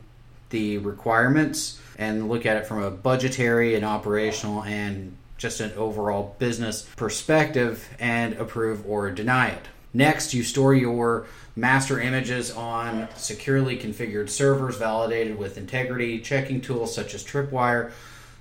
the 0.48 0.78
requirements 0.78 1.78
and 1.98 2.30
look 2.30 2.46
at 2.46 2.56
it 2.56 2.66
from 2.66 2.82
a 2.82 2.90
budgetary 2.90 3.74
and 3.74 3.84
operational 3.84 4.62
and 4.64 5.14
just 5.42 5.60
an 5.60 5.72
overall 5.76 6.36
business 6.38 6.88
perspective 6.96 7.88
and 7.98 8.34
approve 8.34 8.86
or 8.86 9.10
deny 9.10 9.48
it. 9.48 9.66
Next, 9.92 10.32
you 10.32 10.44
store 10.44 10.72
your 10.72 11.26
master 11.56 12.00
images 12.00 12.50
on 12.52 13.08
securely 13.16 13.76
configured 13.76 14.30
servers 14.30 14.76
validated 14.76 15.36
with 15.36 15.58
integrity 15.58 16.20
checking 16.20 16.60
tools 16.60 16.94
such 16.94 17.12
as 17.12 17.24
Tripwire 17.24 17.90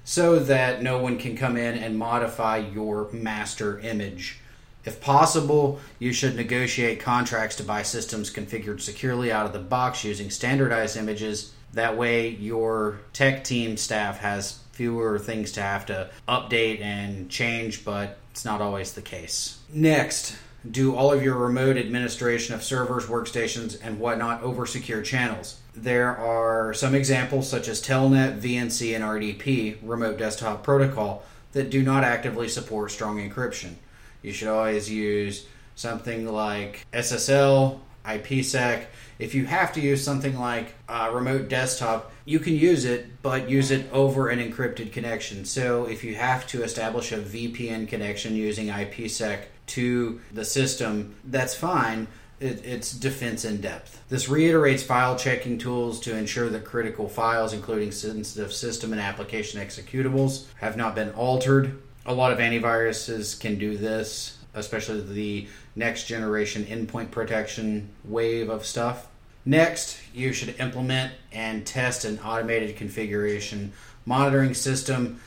so 0.05 0.39
that 0.39 0.81
no 0.81 0.99
one 0.99 1.17
can 1.17 1.35
come 1.35 1.57
in 1.57 1.77
and 1.77 1.97
modify 1.97 2.57
your 2.57 3.11
master 3.11 3.79
image. 3.79 4.37
If 4.85 5.01
possible, 5.01 5.79
you 5.99 6.13
should 6.13 6.35
negotiate 6.35 6.99
contracts 6.99 7.55
to 7.57 7.63
buy 7.63 7.83
systems 7.83 8.31
configured 8.31 8.79
securely 8.81 9.31
out 9.31 9.45
of 9.45 9.53
the 9.53 9.59
box 9.59 10.03
using 10.03 10.29
standardized 10.29 10.97
images. 10.97 11.53
That 11.73 11.97
way, 11.97 12.29
your 12.29 12.99
tech 13.13 13.43
team 13.43 13.77
staff 13.77 14.19
has 14.19 14.59
fewer 14.81 15.19
things 15.19 15.51
to 15.51 15.61
have 15.61 15.85
to 15.85 16.09
update 16.27 16.81
and 16.81 17.29
change, 17.29 17.85
but 17.85 18.17
it's 18.31 18.43
not 18.43 18.61
always 18.61 18.93
the 18.93 19.01
case. 19.01 19.59
Next, 19.71 20.35
do 20.71 20.95
all 20.95 21.13
of 21.13 21.21
your 21.21 21.35
remote 21.35 21.77
administration 21.77 22.55
of 22.55 22.63
servers, 22.63 23.05
workstations, 23.05 23.77
and 23.83 23.99
whatnot 23.99 24.41
over 24.41 24.65
secure 24.65 25.03
channels. 25.03 25.59
There 25.75 26.17
are 26.17 26.73
some 26.73 26.95
examples, 26.95 27.47
such 27.47 27.67
as 27.67 27.79
Telnet, 27.79 28.41
VNC, 28.41 28.95
and 28.95 29.03
RDP, 29.03 29.77
Remote 29.83 30.17
Desktop 30.17 30.63
Protocol, 30.63 31.23
that 31.51 31.69
do 31.69 31.83
not 31.83 32.03
actively 32.03 32.47
support 32.47 32.89
strong 32.89 33.19
encryption. 33.19 33.75
You 34.23 34.33
should 34.33 34.47
always 34.47 34.89
use 34.89 35.45
something 35.75 36.27
like 36.27 36.87
SSL, 36.91 37.79
IPsec. 38.03 38.85
If 39.21 39.35
you 39.35 39.45
have 39.45 39.71
to 39.73 39.81
use 39.81 40.03
something 40.03 40.35
like 40.39 40.73
remote 40.89 41.47
desktop, 41.47 42.11
you 42.25 42.39
can 42.39 42.55
use 42.55 42.85
it, 42.85 43.21
but 43.21 43.47
use 43.47 43.69
it 43.69 43.87
over 43.93 44.29
an 44.29 44.39
encrypted 44.39 44.91
connection. 44.91 45.45
So 45.45 45.85
if 45.85 46.03
you 46.03 46.15
have 46.15 46.47
to 46.47 46.63
establish 46.63 47.11
a 47.11 47.19
VPN 47.19 47.87
connection 47.87 48.35
using 48.35 48.69
IPsec 48.69 49.41
to 49.67 50.19
the 50.33 50.43
system, 50.43 51.13
that's 51.23 51.53
fine. 51.53 52.07
It, 52.39 52.65
it's 52.65 52.93
defense 52.93 53.45
in 53.45 53.61
depth. 53.61 54.01
This 54.09 54.27
reiterates 54.27 54.81
file 54.81 55.15
checking 55.15 55.59
tools 55.59 55.99
to 55.99 56.17
ensure 56.17 56.49
that 56.49 56.65
critical 56.65 57.07
files, 57.07 57.53
including 57.53 57.91
sensitive 57.91 58.51
system 58.51 58.91
and 58.91 58.99
application 58.99 59.61
executables, 59.61 60.45
have 60.55 60.77
not 60.77 60.95
been 60.95 61.11
altered. 61.11 61.79
A 62.07 62.13
lot 62.15 62.31
of 62.31 62.39
antiviruses 62.39 63.39
can 63.39 63.59
do 63.59 63.77
this, 63.77 64.39
especially 64.55 65.01
the 65.01 65.47
next 65.75 66.05
generation 66.05 66.65
endpoint 66.65 67.11
protection 67.11 67.87
wave 68.03 68.49
of 68.49 68.65
stuff. 68.65 69.07
Next, 69.45 69.99
you 70.13 70.33
should 70.33 70.59
implement 70.59 71.13
and 71.31 71.65
test 71.65 72.05
an 72.05 72.19
automated 72.19 72.75
configuration 72.75 73.73
monitoring 74.05 74.53
system. 74.53 75.19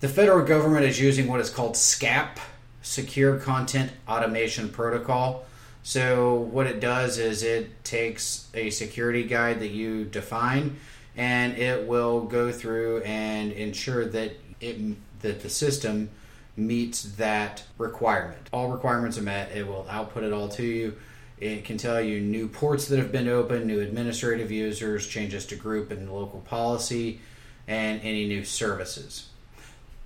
The 0.00 0.08
federal 0.08 0.44
government 0.44 0.84
is 0.84 1.00
using 1.00 1.28
what 1.28 1.40
is 1.40 1.50
called 1.50 1.74
SCAP, 1.74 2.38
Secure 2.82 3.38
Content 3.38 3.92
Automation 4.08 4.68
Protocol. 4.68 5.44
So, 5.82 6.34
what 6.34 6.66
it 6.66 6.80
does 6.80 7.18
is 7.18 7.42
it 7.42 7.84
takes 7.84 8.48
a 8.54 8.70
security 8.70 9.24
guide 9.24 9.60
that 9.60 9.70
you 9.70 10.04
define 10.04 10.76
and 11.16 11.58
it 11.58 11.86
will 11.86 12.22
go 12.22 12.52
through 12.52 13.02
and 13.02 13.52
ensure 13.52 14.06
that 14.06 14.32
it 14.60 14.96
that 15.20 15.42
the 15.42 15.50
system 15.50 16.10
meets 16.56 17.02
that 17.02 17.64
requirement. 17.78 18.48
All 18.52 18.70
requirements 18.70 19.18
are 19.18 19.22
met. 19.22 19.52
It 19.52 19.66
will 19.66 19.86
output 19.88 20.24
it 20.24 20.32
all 20.32 20.48
to 20.50 20.62
you. 20.62 20.96
It 21.42 21.64
can 21.64 21.76
tell 21.76 22.00
you 22.00 22.20
new 22.20 22.46
ports 22.46 22.86
that 22.86 23.00
have 23.00 23.10
been 23.10 23.26
opened, 23.26 23.66
new 23.66 23.80
administrative 23.80 24.52
users, 24.52 25.08
changes 25.08 25.44
to 25.46 25.56
group 25.56 25.90
and 25.90 26.08
local 26.08 26.38
policy, 26.38 27.20
and 27.66 28.00
any 28.02 28.28
new 28.28 28.44
services. 28.44 29.26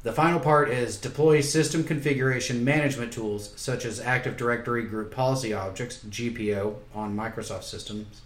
The 0.02 0.14
final 0.14 0.40
part 0.40 0.70
is 0.70 0.96
deploy 0.96 1.42
system 1.42 1.84
configuration 1.84 2.64
management 2.64 3.12
tools 3.12 3.52
such 3.54 3.84
as 3.84 4.00
Active 4.00 4.38
Directory 4.38 4.84
Group 4.84 5.10
Policy 5.10 5.52
Objects, 5.52 5.98
GPO, 6.08 6.76
on 6.94 7.14
Microsoft 7.14 7.64
systems, 7.64 8.22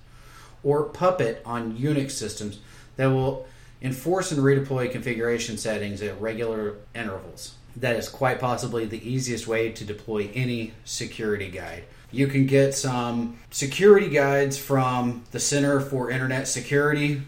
or 0.62 0.84
Puppet 0.84 1.42
on 1.44 1.76
Unix 1.76 2.12
systems 2.12 2.60
that 2.94 3.08
will 3.08 3.44
enforce 3.82 4.30
and 4.30 4.40
redeploy 4.40 4.88
configuration 4.88 5.58
settings 5.58 6.00
at 6.00 6.20
regular 6.20 6.76
intervals. 6.94 7.54
That 7.74 7.96
is 7.96 8.08
quite 8.08 8.38
possibly 8.38 8.84
the 8.84 9.10
easiest 9.10 9.48
way 9.48 9.72
to 9.72 9.84
deploy 9.84 10.30
any 10.32 10.74
security 10.84 11.50
guide. 11.50 11.82
You 12.12 12.26
can 12.26 12.46
get 12.46 12.74
some 12.74 13.38
security 13.50 14.08
guides 14.08 14.58
from 14.58 15.24
the 15.30 15.40
Center 15.40 15.80
for 15.80 16.10
Internet 16.10 16.48
Security. 16.48 17.22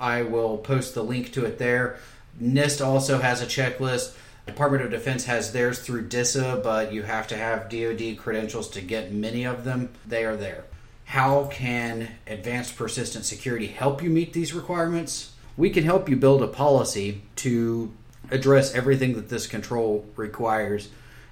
I 0.00 0.22
will 0.22 0.58
post 0.58 0.94
the 0.94 1.04
link 1.04 1.32
to 1.32 1.44
it 1.44 1.58
there. 1.58 1.98
NIST 2.42 2.84
also 2.84 3.18
has 3.18 3.40
a 3.40 3.46
checklist. 3.46 4.14
Department 4.46 4.84
of 4.84 4.90
Defense 4.90 5.24
has 5.24 5.52
theirs 5.52 5.78
through 5.78 6.08
DISA, 6.08 6.60
but 6.62 6.92
you 6.92 7.02
have 7.02 7.28
to 7.28 7.36
have 7.36 7.70
DoD 7.70 8.18
credentials 8.18 8.68
to 8.70 8.80
get 8.80 9.12
many 9.12 9.44
of 9.44 9.64
them. 9.64 9.90
They 10.06 10.24
are 10.24 10.36
there. 10.36 10.64
How 11.06 11.44
can 11.46 12.08
Advanced 12.26 12.76
Persistent 12.76 13.24
Security 13.24 13.68
help 13.68 14.02
you 14.02 14.10
meet 14.10 14.32
these 14.32 14.52
requirements? 14.52 15.32
We 15.56 15.70
can 15.70 15.84
help 15.84 16.08
you 16.08 16.16
build 16.16 16.42
a 16.42 16.48
policy 16.48 17.22
to 17.36 17.92
address 18.30 18.74
everything 18.74 19.14
that 19.14 19.28
this 19.28 19.46
control 19.46 20.04
requires. 20.16 20.88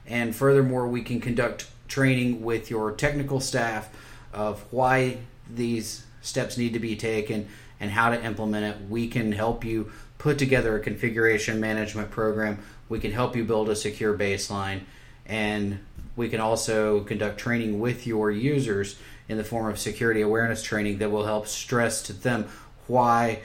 And 0.07 0.35
furthermore, 0.35 0.87
we 0.87 1.03
can 1.03 1.21
conduct 1.21 1.69
training 1.93 2.43
with 2.43 2.71
your 2.71 2.91
technical 2.93 3.39
staff 3.39 3.91
of 4.33 4.65
why 4.71 5.19
these 5.55 6.07
steps 6.23 6.57
need 6.57 6.73
to 6.73 6.79
be 6.79 6.97
taken 6.97 7.47
and 7.79 7.91
how 7.91 8.09
to 8.09 8.25
implement 8.25 8.65
it. 8.65 8.89
We 8.89 9.09
can 9.09 9.31
help 9.33 9.63
you 9.63 9.93
put 10.17 10.39
together 10.39 10.75
a 10.75 10.81
configuration 10.81 11.61
management 11.61 12.11
program. 12.11 12.61
We 12.89 12.99
can 12.99 13.13
help 13.13 13.37
you 13.37 13.45
build 13.45 13.69
a 13.69 13.77
secure 13.77 14.17
baseline. 14.17 14.85
And 15.27 15.81
we 16.17 16.31
can 16.31 16.41
also 16.41 17.01
conduct 17.01 17.39
training 17.39 17.79
with 17.79 18.07
your 18.07 18.31
users 18.31 18.97
in 19.29 19.37
the 19.37 19.45
form 19.45 19.71
of 19.71 19.79
security 19.79 20.23
awareness 20.23 20.63
training 20.63 20.97
that 20.99 21.11
will 21.11 21.27
help 21.27 21.47
stress 21.47 22.03
to 22.05 22.15
them 22.15 22.49
why 22.87 23.41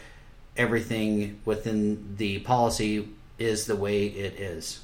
everything 0.55 1.41
within 1.43 2.15
the 2.15 2.39
policy 2.39 3.09
is 3.37 3.65
the 3.65 3.75
way 3.75 4.05
it 4.05 4.39
is. 4.39 4.79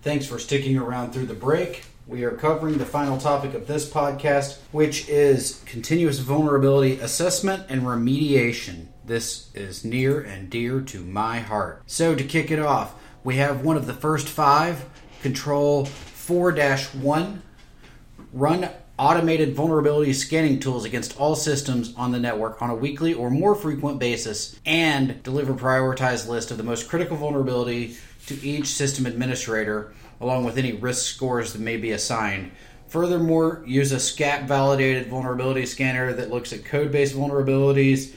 Thanks 0.02 0.26
for 0.26 0.38
sticking 0.38 0.78
around 0.78 1.12
through 1.12 1.26
the 1.26 1.34
break. 1.34 1.84
We 2.06 2.24
are 2.24 2.32
covering 2.32 2.78
the 2.78 2.86
final 2.86 3.18
topic 3.18 3.54
of 3.54 3.66
this 3.66 3.88
podcast, 3.88 4.58
which 4.72 5.08
is 5.08 5.62
continuous 5.66 6.18
vulnerability 6.18 6.98
assessment 6.98 7.66
and 7.68 7.82
remediation. 7.82 8.86
This 9.04 9.50
is 9.54 9.84
near 9.84 10.20
and 10.20 10.48
dear 10.48 10.80
to 10.80 11.04
my 11.04 11.40
heart. 11.40 11.82
So, 11.86 12.14
to 12.14 12.24
kick 12.24 12.50
it 12.50 12.58
off, 12.58 12.94
we 13.22 13.36
have 13.36 13.64
one 13.64 13.76
of 13.76 13.86
the 13.86 13.94
first 13.94 14.28
five, 14.28 14.86
Control 15.22 15.84
4 15.84 16.52
1. 16.52 17.42
Run 18.32 18.70
automated 19.00 19.54
vulnerability 19.54 20.12
scanning 20.12 20.60
tools 20.60 20.84
against 20.84 21.18
all 21.18 21.34
systems 21.34 21.94
on 21.96 22.12
the 22.12 22.20
network 22.20 22.60
on 22.60 22.68
a 22.68 22.74
weekly 22.74 23.14
or 23.14 23.30
more 23.30 23.54
frequent 23.54 23.98
basis, 23.98 24.60
and 24.66 25.22
deliver 25.22 25.54
prioritized 25.54 26.28
list 26.28 26.50
of 26.50 26.58
the 26.58 26.62
most 26.62 26.86
critical 26.86 27.16
vulnerability 27.16 27.96
to 28.26 28.34
each 28.46 28.66
system 28.66 29.06
administrator, 29.06 29.94
along 30.20 30.44
with 30.44 30.58
any 30.58 30.72
risk 30.72 31.14
scores 31.14 31.54
that 31.54 31.62
may 31.62 31.78
be 31.78 31.92
assigned. 31.92 32.52
Furthermore, 32.88 33.62
use 33.66 33.90
a 33.90 33.96
SCAP 33.96 34.46
validated 34.46 35.06
vulnerability 35.06 35.64
scanner 35.64 36.12
that 36.12 36.28
looks 36.28 36.52
at 36.52 36.66
code 36.66 36.92
based 36.92 37.16
vulnerabilities 37.16 38.12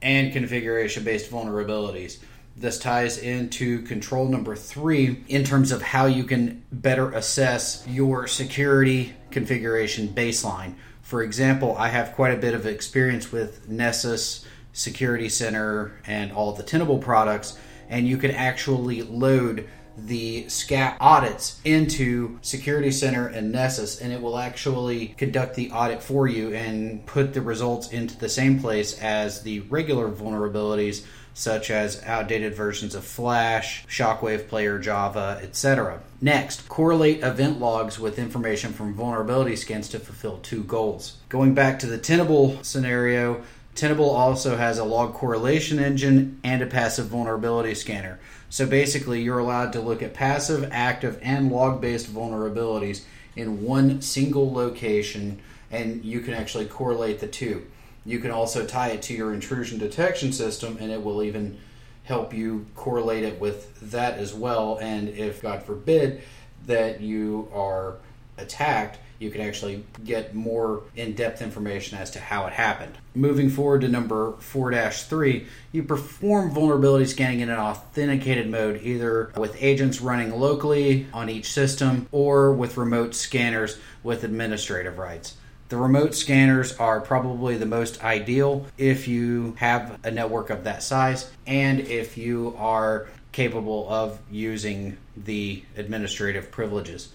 and 0.00 0.32
configuration 0.32 1.04
based 1.04 1.30
vulnerabilities. 1.30 2.20
This 2.56 2.78
ties 2.78 3.18
into 3.18 3.82
control 3.82 4.28
number 4.28 4.54
three 4.54 5.24
in 5.28 5.42
terms 5.42 5.72
of 5.72 5.82
how 5.82 6.06
you 6.06 6.24
can 6.24 6.62
better 6.70 7.10
assess 7.12 7.84
your 7.88 8.26
security 8.26 9.14
configuration 9.30 10.08
baseline. 10.08 10.74
For 11.00 11.22
example, 11.22 11.76
I 11.76 11.88
have 11.88 12.12
quite 12.12 12.34
a 12.34 12.40
bit 12.40 12.54
of 12.54 12.66
experience 12.66 13.32
with 13.32 13.68
Nessus, 13.68 14.44
Security 14.72 15.28
Center, 15.28 15.98
and 16.06 16.32
all 16.32 16.52
the 16.52 16.62
Tenable 16.62 16.98
products, 16.98 17.58
and 17.88 18.06
you 18.06 18.16
can 18.16 18.30
actually 18.30 19.02
load 19.02 19.68
the 19.96 20.44
SCAP 20.44 20.96
audits 21.00 21.60
into 21.64 22.38
Security 22.40 22.90
Center 22.90 23.26
and 23.28 23.52
Nessus, 23.52 24.00
and 24.00 24.12
it 24.12 24.20
will 24.20 24.38
actually 24.38 25.08
conduct 25.08 25.54
the 25.54 25.70
audit 25.70 26.02
for 26.02 26.26
you 26.26 26.54
and 26.54 27.04
put 27.06 27.34
the 27.34 27.42
results 27.42 27.92
into 27.92 28.16
the 28.16 28.28
same 28.28 28.58
place 28.60 28.98
as 29.00 29.42
the 29.42 29.60
regular 29.60 30.10
vulnerabilities, 30.10 31.04
such 31.34 31.70
as 31.70 32.02
outdated 32.04 32.54
versions 32.54 32.94
of 32.94 33.04
Flash, 33.04 33.86
Shockwave 33.86 34.48
Player 34.48 34.78
Java, 34.78 35.40
etc. 35.42 36.00
Next, 36.20 36.68
correlate 36.68 37.22
event 37.22 37.58
logs 37.58 37.98
with 37.98 38.18
information 38.18 38.72
from 38.72 38.94
vulnerability 38.94 39.56
scans 39.56 39.88
to 39.90 39.98
fulfill 39.98 40.38
two 40.38 40.62
goals. 40.64 41.16
Going 41.28 41.54
back 41.54 41.78
to 41.80 41.86
the 41.86 41.98
Tenable 41.98 42.62
scenario, 42.62 43.42
Tenable 43.74 44.10
also 44.10 44.56
has 44.56 44.78
a 44.78 44.84
log 44.84 45.14
correlation 45.14 45.78
engine 45.78 46.38
and 46.44 46.62
a 46.62 46.66
passive 46.66 47.06
vulnerability 47.06 47.74
scanner. 47.74 48.18
So 48.50 48.66
basically, 48.66 49.22
you're 49.22 49.38
allowed 49.38 49.72
to 49.72 49.80
look 49.80 50.02
at 50.02 50.12
passive, 50.12 50.68
active, 50.72 51.18
and 51.22 51.50
log 51.50 51.80
based 51.80 52.12
vulnerabilities 52.12 53.02
in 53.34 53.64
one 53.64 54.02
single 54.02 54.52
location, 54.52 55.40
and 55.70 56.04
you 56.04 56.20
can 56.20 56.34
actually 56.34 56.66
correlate 56.66 57.20
the 57.20 57.26
two. 57.26 57.64
You 58.04 58.18
can 58.18 58.30
also 58.30 58.66
tie 58.66 58.90
it 58.90 59.02
to 59.02 59.14
your 59.14 59.32
intrusion 59.32 59.78
detection 59.78 60.32
system, 60.32 60.76
and 60.80 60.90
it 60.90 61.02
will 61.02 61.22
even 61.22 61.58
help 62.04 62.34
you 62.34 62.66
correlate 62.74 63.24
it 63.24 63.40
with 63.40 63.90
that 63.92 64.18
as 64.18 64.34
well. 64.34 64.78
And 64.80 65.08
if, 65.08 65.42
God 65.42 65.62
forbid, 65.62 66.22
that 66.66 67.00
you 67.00 67.48
are 67.54 67.96
attacked, 68.38 68.98
you 69.18 69.30
can 69.30 69.40
actually 69.40 69.84
get 70.04 70.34
more 70.34 70.82
in 70.96 71.14
depth 71.14 71.42
information 71.42 71.96
as 71.96 72.10
to 72.10 72.18
how 72.18 72.46
it 72.46 72.52
happened. 72.52 72.98
Moving 73.14 73.50
forward 73.50 73.82
to 73.82 73.88
number 73.88 74.32
4 74.38 74.90
3, 74.90 75.46
you 75.70 75.82
perform 75.84 76.50
vulnerability 76.50 77.04
scanning 77.06 77.40
in 77.40 77.48
an 77.48 77.58
authenticated 77.58 78.50
mode, 78.50 78.80
either 78.82 79.32
with 79.36 79.56
agents 79.62 80.00
running 80.00 80.38
locally 80.38 81.06
on 81.14 81.30
each 81.30 81.52
system 81.52 82.08
or 82.10 82.52
with 82.52 82.76
remote 82.76 83.14
scanners 83.14 83.78
with 84.02 84.24
administrative 84.24 84.98
rights. 84.98 85.36
The 85.72 85.78
remote 85.78 86.14
scanners 86.14 86.76
are 86.76 87.00
probably 87.00 87.56
the 87.56 87.64
most 87.64 88.04
ideal 88.04 88.66
if 88.76 89.08
you 89.08 89.56
have 89.56 89.98
a 90.04 90.10
network 90.10 90.50
of 90.50 90.64
that 90.64 90.82
size 90.82 91.30
and 91.46 91.80
if 91.80 92.18
you 92.18 92.54
are 92.58 93.06
capable 93.32 93.88
of 93.88 94.18
using 94.30 94.98
the 95.16 95.64
administrative 95.78 96.50
privileges. 96.50 97.08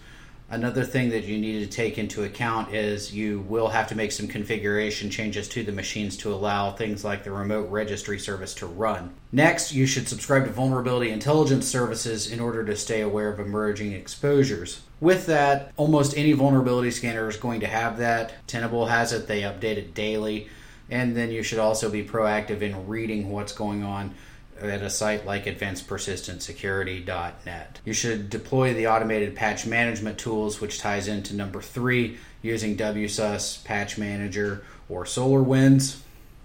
Another 0.50 0.86
thing 0.86 1.10
that 1.10 1.26
you 1.26 1.38
need 1.38 1.60
to 1.60 1.68
take 1.68 1.98
into 1.98 2.24
account 2.24 2.74
is 2.74 3.14
you 3.14 3.42
will 3.50 3.68
have 3.68 3.88
to 3.90 3.96
make 3.96 4.14
some 4.14 4.30
configuration 4.30 5.10
changes 5.10 5.50
to 5.50 5.62
the 5.62 5.74
machines 5.74 6.16
to 6.18 6.34
allow 6.34 6.72
things 6.72 7.04
like 7.04 7.26
the 7.26 7.32
remote 7.32 7.70
registry 7.70 8.18
service 8.18 8.54
to 8.56 8.66
run. 8.66 9.14
Next, 9.34 9.74
you 9.74 9.86
should 9.86 10.08
subscribe 10.08 10.46
to 10.46 10.52
vulnerability 10.52 11.12
intelligence 11.12 11.68
services 11.68 12.32
in 12.32 12.40
order 12.40 12.64
to 12.64 12.78
stay 12.78 13.02
aware 13.02 13.30
of 13.30 13.42
emerging 13.42 13.92
exposures. 13.92 14.80
With 15.02 15.26
that, 15.26 15.74
almost 15.76 16.18
any 16.18 16.32
vulnerability 16.32 16.92
scanner 16.92 17.28
is 17.28 17.36
going 17.36 17.60
to 17.60 17.68
have 17.68 17.98
that. 17.98 18.34
Tenable 18.48 18.86
has 18.86 19.12
it, 19.12 19.28
they 19.28 19.42
update 19.42 19.76
it 19.76 19.94
daily. 19.94 20.48
And 20.90 21.18
then 21.18 21.30
you 21.30 21.44
should 21.44 21.60
also 21.60 21.90
be 21.90 22.06
proactive 22.06 22.62
in 22.62 22.88
reading 22.88 23.32
what's 23.32 23.52
going 23.52 23.84
on 23.84 24.16
at 24.62 24.82
a 24.82 24.90
site 24.90 25.26
like 25.26 25.46
advancedpersistentsecurity.net. 25.46 27.80
You 27.86 27.94
should 27.94 28.30
deploy 28.30 28.74
the 28.74 28.88
automated 28.88 29.34
patch 29.36 29.66
management 29.66 30.18
tools, 30.18 30.60
which 30.62 30.80
ties 30.80 31.08
into 31.08 31.34
number 31.36 31.62
three, 31.62 32.18
using 32.42 32.76
WSUS, 32.78 33.64
Patch 33.64 33.98
Manager, 33.98 34.64
or 34.90 35.06
SolarWinds. 35.06 36.02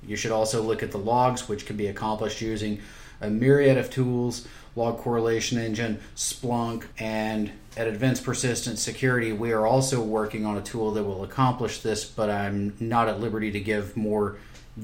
You 0.06 0.16
should 0.16 0.32
also 0.32 0.62
look 0.62 0.82
at 0.82 0.90
the 0.90 0.98
logs, 0.98 1.48
which 1.48 1.66
can 1.66 1.76
be 1.76 1.86
accomplished 1.86 2.40
using 2.40 2.80
a 3.20 3.30
myriad 3.30 3.78
of 3.78 3.90
tools, 3.90 4.48
log 4.74 4.98
correlation 4.98 5.58
engine, 5.58 6.00
Splunk, 6.16 6.86
and 6.98 7.52
at 7.76 7.86
Advanced 7.86 8.24
Persistent 8.24 8.78
Security, 8.78 9.32
we 9.32 9.52
are 9.52 9.66
also 9.66 10.02
working 10.02 10.44
on 10.44 10.58
a 10.58 10.62
tool 10.62 10.90
that 10.92 11.04
will 11.04 11.24
accomplish 11.24 11.80
this, 11.80 12.04
but 12.04 12.28
I'm 12.28 12.74
not 12.80 13.08
at 13.08 13.20
liberty 13.20 13.50
to 13.52 13.60
give 13.60 13.96
more 13.96 14.36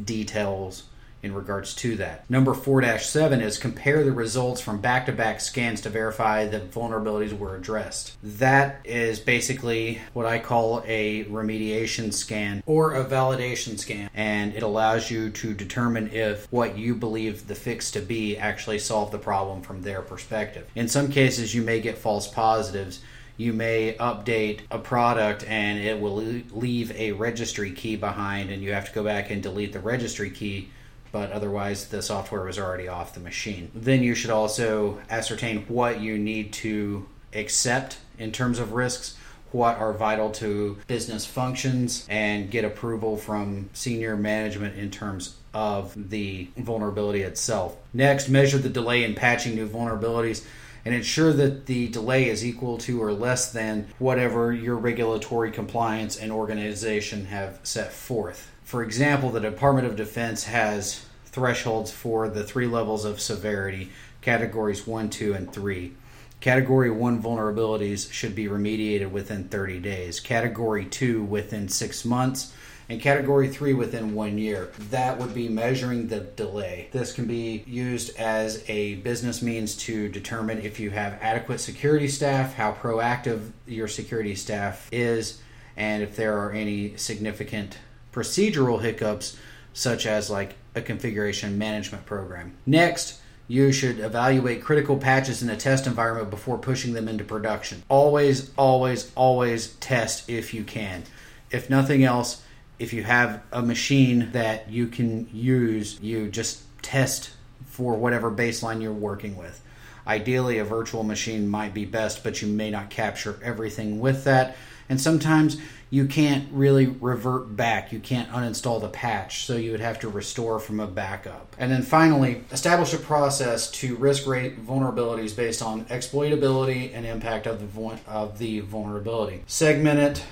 details 0.04 0.84
in 1.22 1.34
regards 1.34 1.74
to 1.74 1.96
that. 1.96 2.28
Number 2.30 2.54
4 2.54 2.98
7 2.98 3.40
is 3.40 3.58
compare 3.58 4.04
the 4.04 4.12
results 4.12 4.60
from 4.60 4.80
back 4.80 5.06
to 5.06 5.12
back 5.12 5.40
scans 5.40 5.80
to 5.82 5.90
verify 5.90 6.46
that 6.46 6.70
vulnerabilities 6.70 7.36
were 7.36 7.56
addressed. 7.56 8.16
That 8.22 8.80
is 8.84 9.18
basically 9.18 10.00
what 10.12 10.26
I 10.26 10.38
call 10.38 10.82
a 10.86 11.24
remediation 11.24 12.12
scan 12.12 12.62
or 12.66 12.94
a 12.94 13.04
validation 13.04 13.78
scan, 13.78 14.10
and 14.14 14.54
it 14.54 14.62
allows 14.62 15.10
you 15.10 15.30
to 15.30 15.54
determine 15.54 16.10
if 16.12 16.50
what 16.52 16.78
you 16.78 16.94
believe 16.94 17.46
the 17.46 17.54
fix 17.54 17.90
to 17.92 18.00
be 18.00 18.36
actually 18.36 18.78
solved 18.78 19.12
the 19.12 19.18
problem 19.18 19.62
from 19.62 19.82
their 19.82 20.02
perspective. 20.02 20.68
In 20.74 20.88
some 20.88 21.10
cases, 21.10 21.54
you 21.54 21.62
may 21.62 21.80
get 21.80 21.98
false 21.98 22.28
positives 22.28 23.00
you 23.38 23.52
may 23.52 23.94
update 24.00 24.62
a 24.70 24.78
product 24.78 25.44
and 25.46 25.78
it 25.78 25.98
will 25.98 26.16
leave 26.16 26.90
a 26.96 27.12
registry 27.12 27.70
key 27.70 27.94
behind 27.94 28.50
and 28.50 28.62
you 28.62 28.72
have 28.72 28.88
to 28.88 28.92
go 28.92 29.04
back 29.04 29.30
and 29.30 29.42
delete 29.42 29.72
the 29.72 29.78
registry 29.78 30.28
key 30.28 30.68
but 31.12 31.32
otherwise 31.32 31.88
the 31.88 32.02
software 32.02 32.44
was 32.44 32.58
already 32.58 32.88
off 32.88 33.14
the 33.14 33.20
machine. 33.20 33.70
Then 33.74 34.02
you 34.02 34.14
should 34.14 34.30
also 34.30 35.00
ascertain 35.10 35.64
what 35.68 36.00
you 36.00 36.18
need 36.18 36.52
to 36.54 37.06
accept 37.34 37.98
in 38.18 38.32
terms 38.32 38.58
of 38.58 38.72
risks, 38.72 39.16
what 39.50 39.78
are 39.78 39.92
vital 39.92 40.30
to 40.30 40.78
business 40.86 41.24
functions, 41.24 42.06
and 42.08 42.50
get 42.50 42.64
approval 42.64 43.16
from 43.16 43.70
senior 43.72 44.16
management 44.16 44.76
in 44.76 44.90
terms 44.90 45.36
of 45.54 46.10
the 46.10 46.48
vulnerability 46.56 47.22
itself. 47.22 47.76
Next, 47.94 48.28
measure 48.28 48.58
the 48.58 48.68
delay 48.68 49.04
in 49.04 49.14
patching 49.14 49.54
new 49.54 49.68
vulnerabilities 49.68 50.44
and 50.84 50.94
ensure 50.94 51.32
that 51.32 51.66
the 51.66 51.88
delay 51.88 52.28
is 52.28 52.44
equal 52.44 52.78
to 52.78 53.02
or 53.02 53.12
less 53.12 53.52
than 53.52 53.88
whatever 53.98 54.52
your 54.52 54.76
regulatory 54.76 55.50
compliance 55.50 56.16
and 56.16 56.30
organization 56.30 57.26
have 57.26 57.58
set 57.62 57.92
forth. 57.92 58.50
For 58.68 58.82
example, 58.82 59.30
the 59.30 59.40
Department 59.40 59.86
of 59.86 59.96
Defense 59.96 60.44
has 60.44 61.06
thresholds 61.24 61.90
for 61.90 62.28
the 62.28 62.44
three 62.44 62.66
levels 62.66 63.06
of 63.06 63.18
severity 63.18 63.88
categories 64.20 64.86
1, 64.86 65.08
2, 65.08 65.32
and 65.32 65.50
3. 65.50 65.94
Category 66.40 66.90
1 66.90 67.22
vulnerabilities 67.22 68.12
should 68.12 68.34
be 68.34 68.44
remediated 68.46 69.10
within 69.10 69.48
30 69.48 69.80
days, 69.80 70.20
Category 70.20 70.84
2 70.84 71.24
within 71.24 71.70
6 71.70 72.04
months, 72.04 72.52
and 72.90 73.00
Category 73.00 73.48
3 73.48 73.72
within 73.72 74.12
1 74.12 74.36
year. 74.36 74.70
That 74.90 75.18
would 75.18 75.32
be 75.32 75.48
measuring 75.48 76.08
the 76.08 76.20
delay. 76.20 76.90
This 76.92 77.14
can 77.14 77.24
be 77.24 77.64
used 77.66 78.14
as 78.18 78.62
a 78.68 78.96
business 78.96 79.40
means 79.40 79.76
to 79.76 80.10
determine 80.10 80.58
if 80.58 80.78
you 80.78 80.90
have 80.90 81.18
adequate 81.22 81.60
security 81.60 82.08
staff, 82.08 82.52
how 82.52 82.72
proactive 82.74 83.52
your 83.66 83.88
security 83.88 84.34
staff 84.34 84.90
is, 84.92 85.40
and 85.74 86.02
if 86.02 86.16
there 86.16 86.36
are 86.36 86.52
any 86.52 86.98
significant 86.98 87.78
procedural 88.18 88.80
hiccups, 88.82 89.36
such 89.72 90.04
as 90.04 90.28
like 90.28 90.56
a 90.74 90.80
configuration 90.82 91.56
management 91.56 92.04
program. 92.04 92.56
Next, 92.66 93.20
you 93.46 93.70
should 93.70 94.00
evaluate 94.00 94.60
critical 94.60 94.96
patches 94.96 95.40
in 95.40 95.48
a 95.48 95.56
test 95.56 95.86
environment 95.86 96.30
before 96.30 96.58
pushing 96.58 96.94
them 96.94 97.06
into 97.06 97.22
production. 97.22 97.84
Always, 97.88 98.50
always, 98.56 99.12
always 99.14 99.68
test 99.74 100.28
if 100.28 100.52
you 100.52 100.64
can. 100.64 101.04
If 101.52 101.70
nothing 101.70 102.02
else, 102.02 102.42
if 102.80 102.92
you 102.92 103.04
have 103.04 103.40
a 103.52 103.62
machine 103.62 104.30
that 104.32 104.68
you 104.68 104.88
can 104.88 105.28
use, 105.32 105.98
you 106.00 106.28
just 106.28 106.62
test 106.82 107.30
for 107.66 107.94
whatever 107.94 108.32
baseline 108.32 108.82
you're 108.82 108.92
working 108.92 109.36
with. 109.36 109.62
Ideally, 110.06 110.58
a 110.58 110.64
virtual 110.64 111.04
machine 111.04 111.48
might 111.48 111.72
be 111.72 111.84
best, 111.84 112.24
but 112.24 112.42
you 112.42 112.48
may 112.48 112.70
not 112.70 112.90
capture 112.90 113.38
everything 113.44 114.00
with 114.00 114.24
that. 114.24 114.56
And 114.88 115.00
sometimes 115.00 115.58
you 115.90 116.06
can't 116.06 116.46
really 116.52 116.86
revert 116.86 117.56
back. 117.56 117.92
You 117.92 118.00
can't 118.00 118.30
uninstall 118.30 118.80
the 118.80 118.88
patch, 118.88 119.44
so 119.44 119.56
you 119.56 119.70
would 119.70 119.80
have 119.80 119.98
to 120.00 120.08
restore 120.08 120.58
from 120.58 120.80
a 120.80 120.86
backup. 120.86 121.56
And 121.58 121.72
then 121.72 121.82
finally, 121.82 122.44
establish 122.52 122.92
a 122.92 122.98
process 122.98 123.70
to 123.72 123.96
risk 123.96 124.26
rate 124.26 124.64
vulnerabilities 124.64 125.34
based 125.34 125.62
on 125.62 125.86
exploitability 125.86 126.92
and 126.94 127.06
impact 127.06 127.46
of 127.46 127.74
the, 127.74 127.98
of 128.06 128.38
the 128.38 128.60
vulnerability. 128.60 129.42
Segment 129.46 129.98
it, 129.98 130.24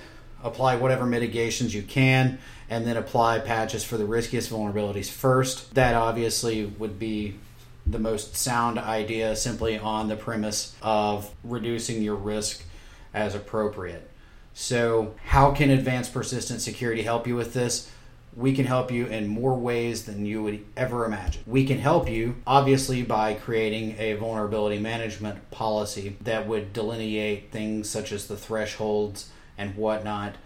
apply 0.43 0.77
whatever 0.77 1.07
mitigations 1.07 1.75
you 1.75 1.83
can, 1.83 2.39
and 2.69 2.87
then 2.87 2.97
apply 2.97 3.39
patches 3.39 3.83
for 3.83 3.97
the 3.97 4.05
riskiest 4.05 4.51
vulnerabilities 4.51 5.11
first. 5.11 5.75
That 5.75 5.95
obviously 5.95 6.67
would 6.67 6.99
be 6.99 7.37
the 7.87 7.99
most 7.99 8.37
sound 8.37 8.79
idea 8.79 9.37
simply 9.37 9.79
on 9.79 10.09
the 10.09 10.17
premise 10.17 10.75
of 10.83 11.33
reducing 11.45 12.03
your 12.03 12.17
risk 12.17 12.63
as 13.15 13.35
appropriate. 13.35 14.11
So, 14.59 15.15
how 15.27 15.51
can 15.51 15.69
advanced 15.69 16.15
persistent 16.15 16.63
security 16.63 17.03
help 17.03 17.27
you 17.27 17.37
with 17.37 17.53
this? 17.53 17.91
We 18.35 18.55
can 18.55 18.65
help 18.65 18.91
you 18.91 19.05
in 19.05 19.29
more 19.29 19.55
ways 19.55 20.07
than 20.07 20.25
you 20.25 20.43
would 20.45 20.65
ever 20.79 21.05
imagine. 21.05 21.43
We 21.47 21.67
can 21.67 21.79
help 21.79 22.09
you, 22.09 22.37
obviously, 22.47 23.03
by 23.03 23.35
creating 23.35 23.97
a 23.99 24.15
vulnerability 24.15 24.79
management 24.79 25.51
policy 25.51 26.17
that 26.23 26.49
would 26.49 26.73
delineate 26.73 27.53
things 27.53 27.91
such 27.91 28.13
as 28.13 28.29
the 28.29 28.37
thresholds 28.39 29.29
and 29.59 29.77
whatnot 29.77 30.37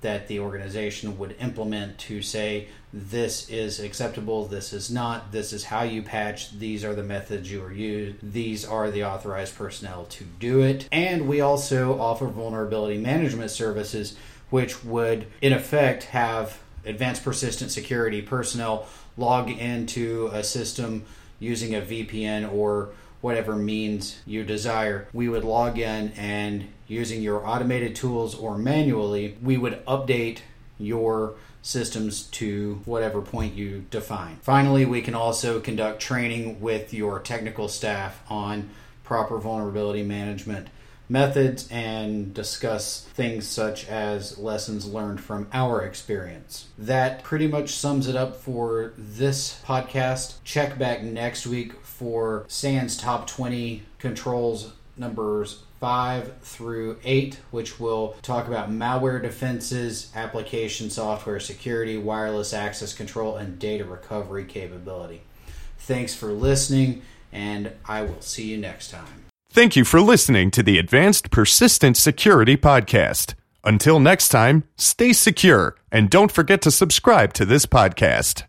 that 0.00 0.26
the 0.26 0.40
organization 0.40 1.16
would 1.16 1.36
implement 1.38 1.96
to 1.98 2.22
say 2.22 2.66
this 2.92 3.48
is 3.48 3.80
acceptable, 3.80 4.46
this 4.46 4.72
is 4.72 4.90
not, 4.90 5.32
this 5.32 5.52
is 5.52 5.64
how 5.64 5.82
you 5.82 6.02
patch, 6.02 6.58
these 6.58 6.84
are 6.84 6.94
the 6.94 7.02
methods 7.02 7.50
you 7.50 7.62
are 7.62 7.72
used, 7.72 8.16
these 8.32 8.64
are 8.64 8.90
the 8.90 9.04
authorized 9.04 9.56
personnel 9.56 10.06
to 10.06 10.24
do 10.24 10.60
it. 10.60 10.88
And 10.90 11.28
we 11.28 11.40
also 11.40 11.98
offer 12.00 12.26
vulnerability 12.26 12.98
management 12.98 13.50
services, 13.50 14.16
which 14.50 14.84
would 14.84 15.26
in 15.40 15.52
effect 15.52 16.04
have 16.04 16.58
advanced 16.84 17.22
persistent 17.22 17.70
security 17.70 18.22
personnel 18.22 18.86
log 19.16 19.50
into 19.50 20.30
a 20.32 20.42
system 20.42 21.04
using 21.38 21.74
a 21.74 21.80
VPN 21.80 22.52
or 22.52 22.90
whatever 23.20 23.54
means 23.54 24.20
you 24.26 24.44
desire. 24.44 25.06
We 25.12 25.28
would 25.28 25.44
log 25.44 25.78
in 25.78 26.12
and 26.16 26.68
using 26.88 27.22
your 27.22 27.46
automated 27.46 27.94
tools 27.94 28.34
or 28.34 28.58
manually, 28.58 29.36
we 29.42 29.56
would 29.56 29.84
update 29.86 30.38
your 30.80 31.34
systems 31.62 32.22
to 32.22 32.80
whatever 32.84 33.20
point 33.20 33.54
you 33.54 33.84
define. 33.90 34.36
Finally, 34.42 34.86
we 34.86 35.02
can 35.02 35.14
also 35.14 35.60
conduct 35.60 36.00
training 36.00 36.60
with 36.60 36.94
your 36.94 37.18
technical 37.20 37.68
staff 37.68 38.22
on 38.30 38.70
proper 39.04 39.38
vulnerability 39.38 40.02
management 40.02 40.68
methods 41.08 41.68
and 41.72 42.32
discuss 42.32 43.04
things 43.14 43.46
such 43.46 43.86
as 43.88 44.38
lessons 44.38 44.86
learned 44.86 45.20
from 45.20 45.48
our 45.52 45.82
experience. 45.82 46.66
That 46.78 47.24
pretty 47.24 47.48
much 47.48 47.70
sums 47.70 48.06
it 48.06 48.14
up 48.14 48.36
for 48.36 48.92
this 48.96 49.60
podcast. 49.64 50.36
Check 50.44 50.78
back 50.78 51.02
next 51.02 51.46
week 51.46 51.72
for 51.82 52.44
SANS 52.46 52.96
top 52.96 53.26
20 53.26 53.82
controls 53.98 54.72
numbers 54.96 55.64
5 55.80 56.36
through 56.42 56.98
8, 57.02 57.38
which 57.50 57.80
will 57.80 58.14
talk 58.22 58.46
about 58.46 58.70
malware 58.70 59.20
defenses, 59.20 60.12
application 60.14 60.90
software 60.90 61.40
security, 61.40 61.96
wireless 61.96 62.52
access 62.52 62.92
control, 62.92 63.36
and 63.36 63.58
data 63.58 63.84
recovery 63.84 64.44
capability. 64.44 65.22
Thanks 65.78 66.14
for 66.14 66.28
listening, 66.28 67.02
and 67.32 67.72
I 67.86 68.02
will 68.02 68.20
see 68.20 68.50
you 68.50 68.58
next 68.58 68.90
time. 68.90 69.24
Thank 69.50 69.74
you 69.74 69.84
for 69.84 70.00
listening 70.00 70.50
to 70.52 70.62
the 70.62 70.78
Advanced 70.78 71.30
Persistent 71.30 71.96
Security 71.96 72.56
Podcast. 72.56 73.34
Until 73.64 73.98
next 73.98 74.28
time, 74.28 74.64
stay 74.76 75.12
secure 75.12 75.76
and 75.90 76.08
don't 76.08 76.30
forget 76.30 76.62
to 76.62 76.70
subscribe 76.70 77.32
to 77.34 77.44
this 77.44 77.66
podcast. 77.66 78.44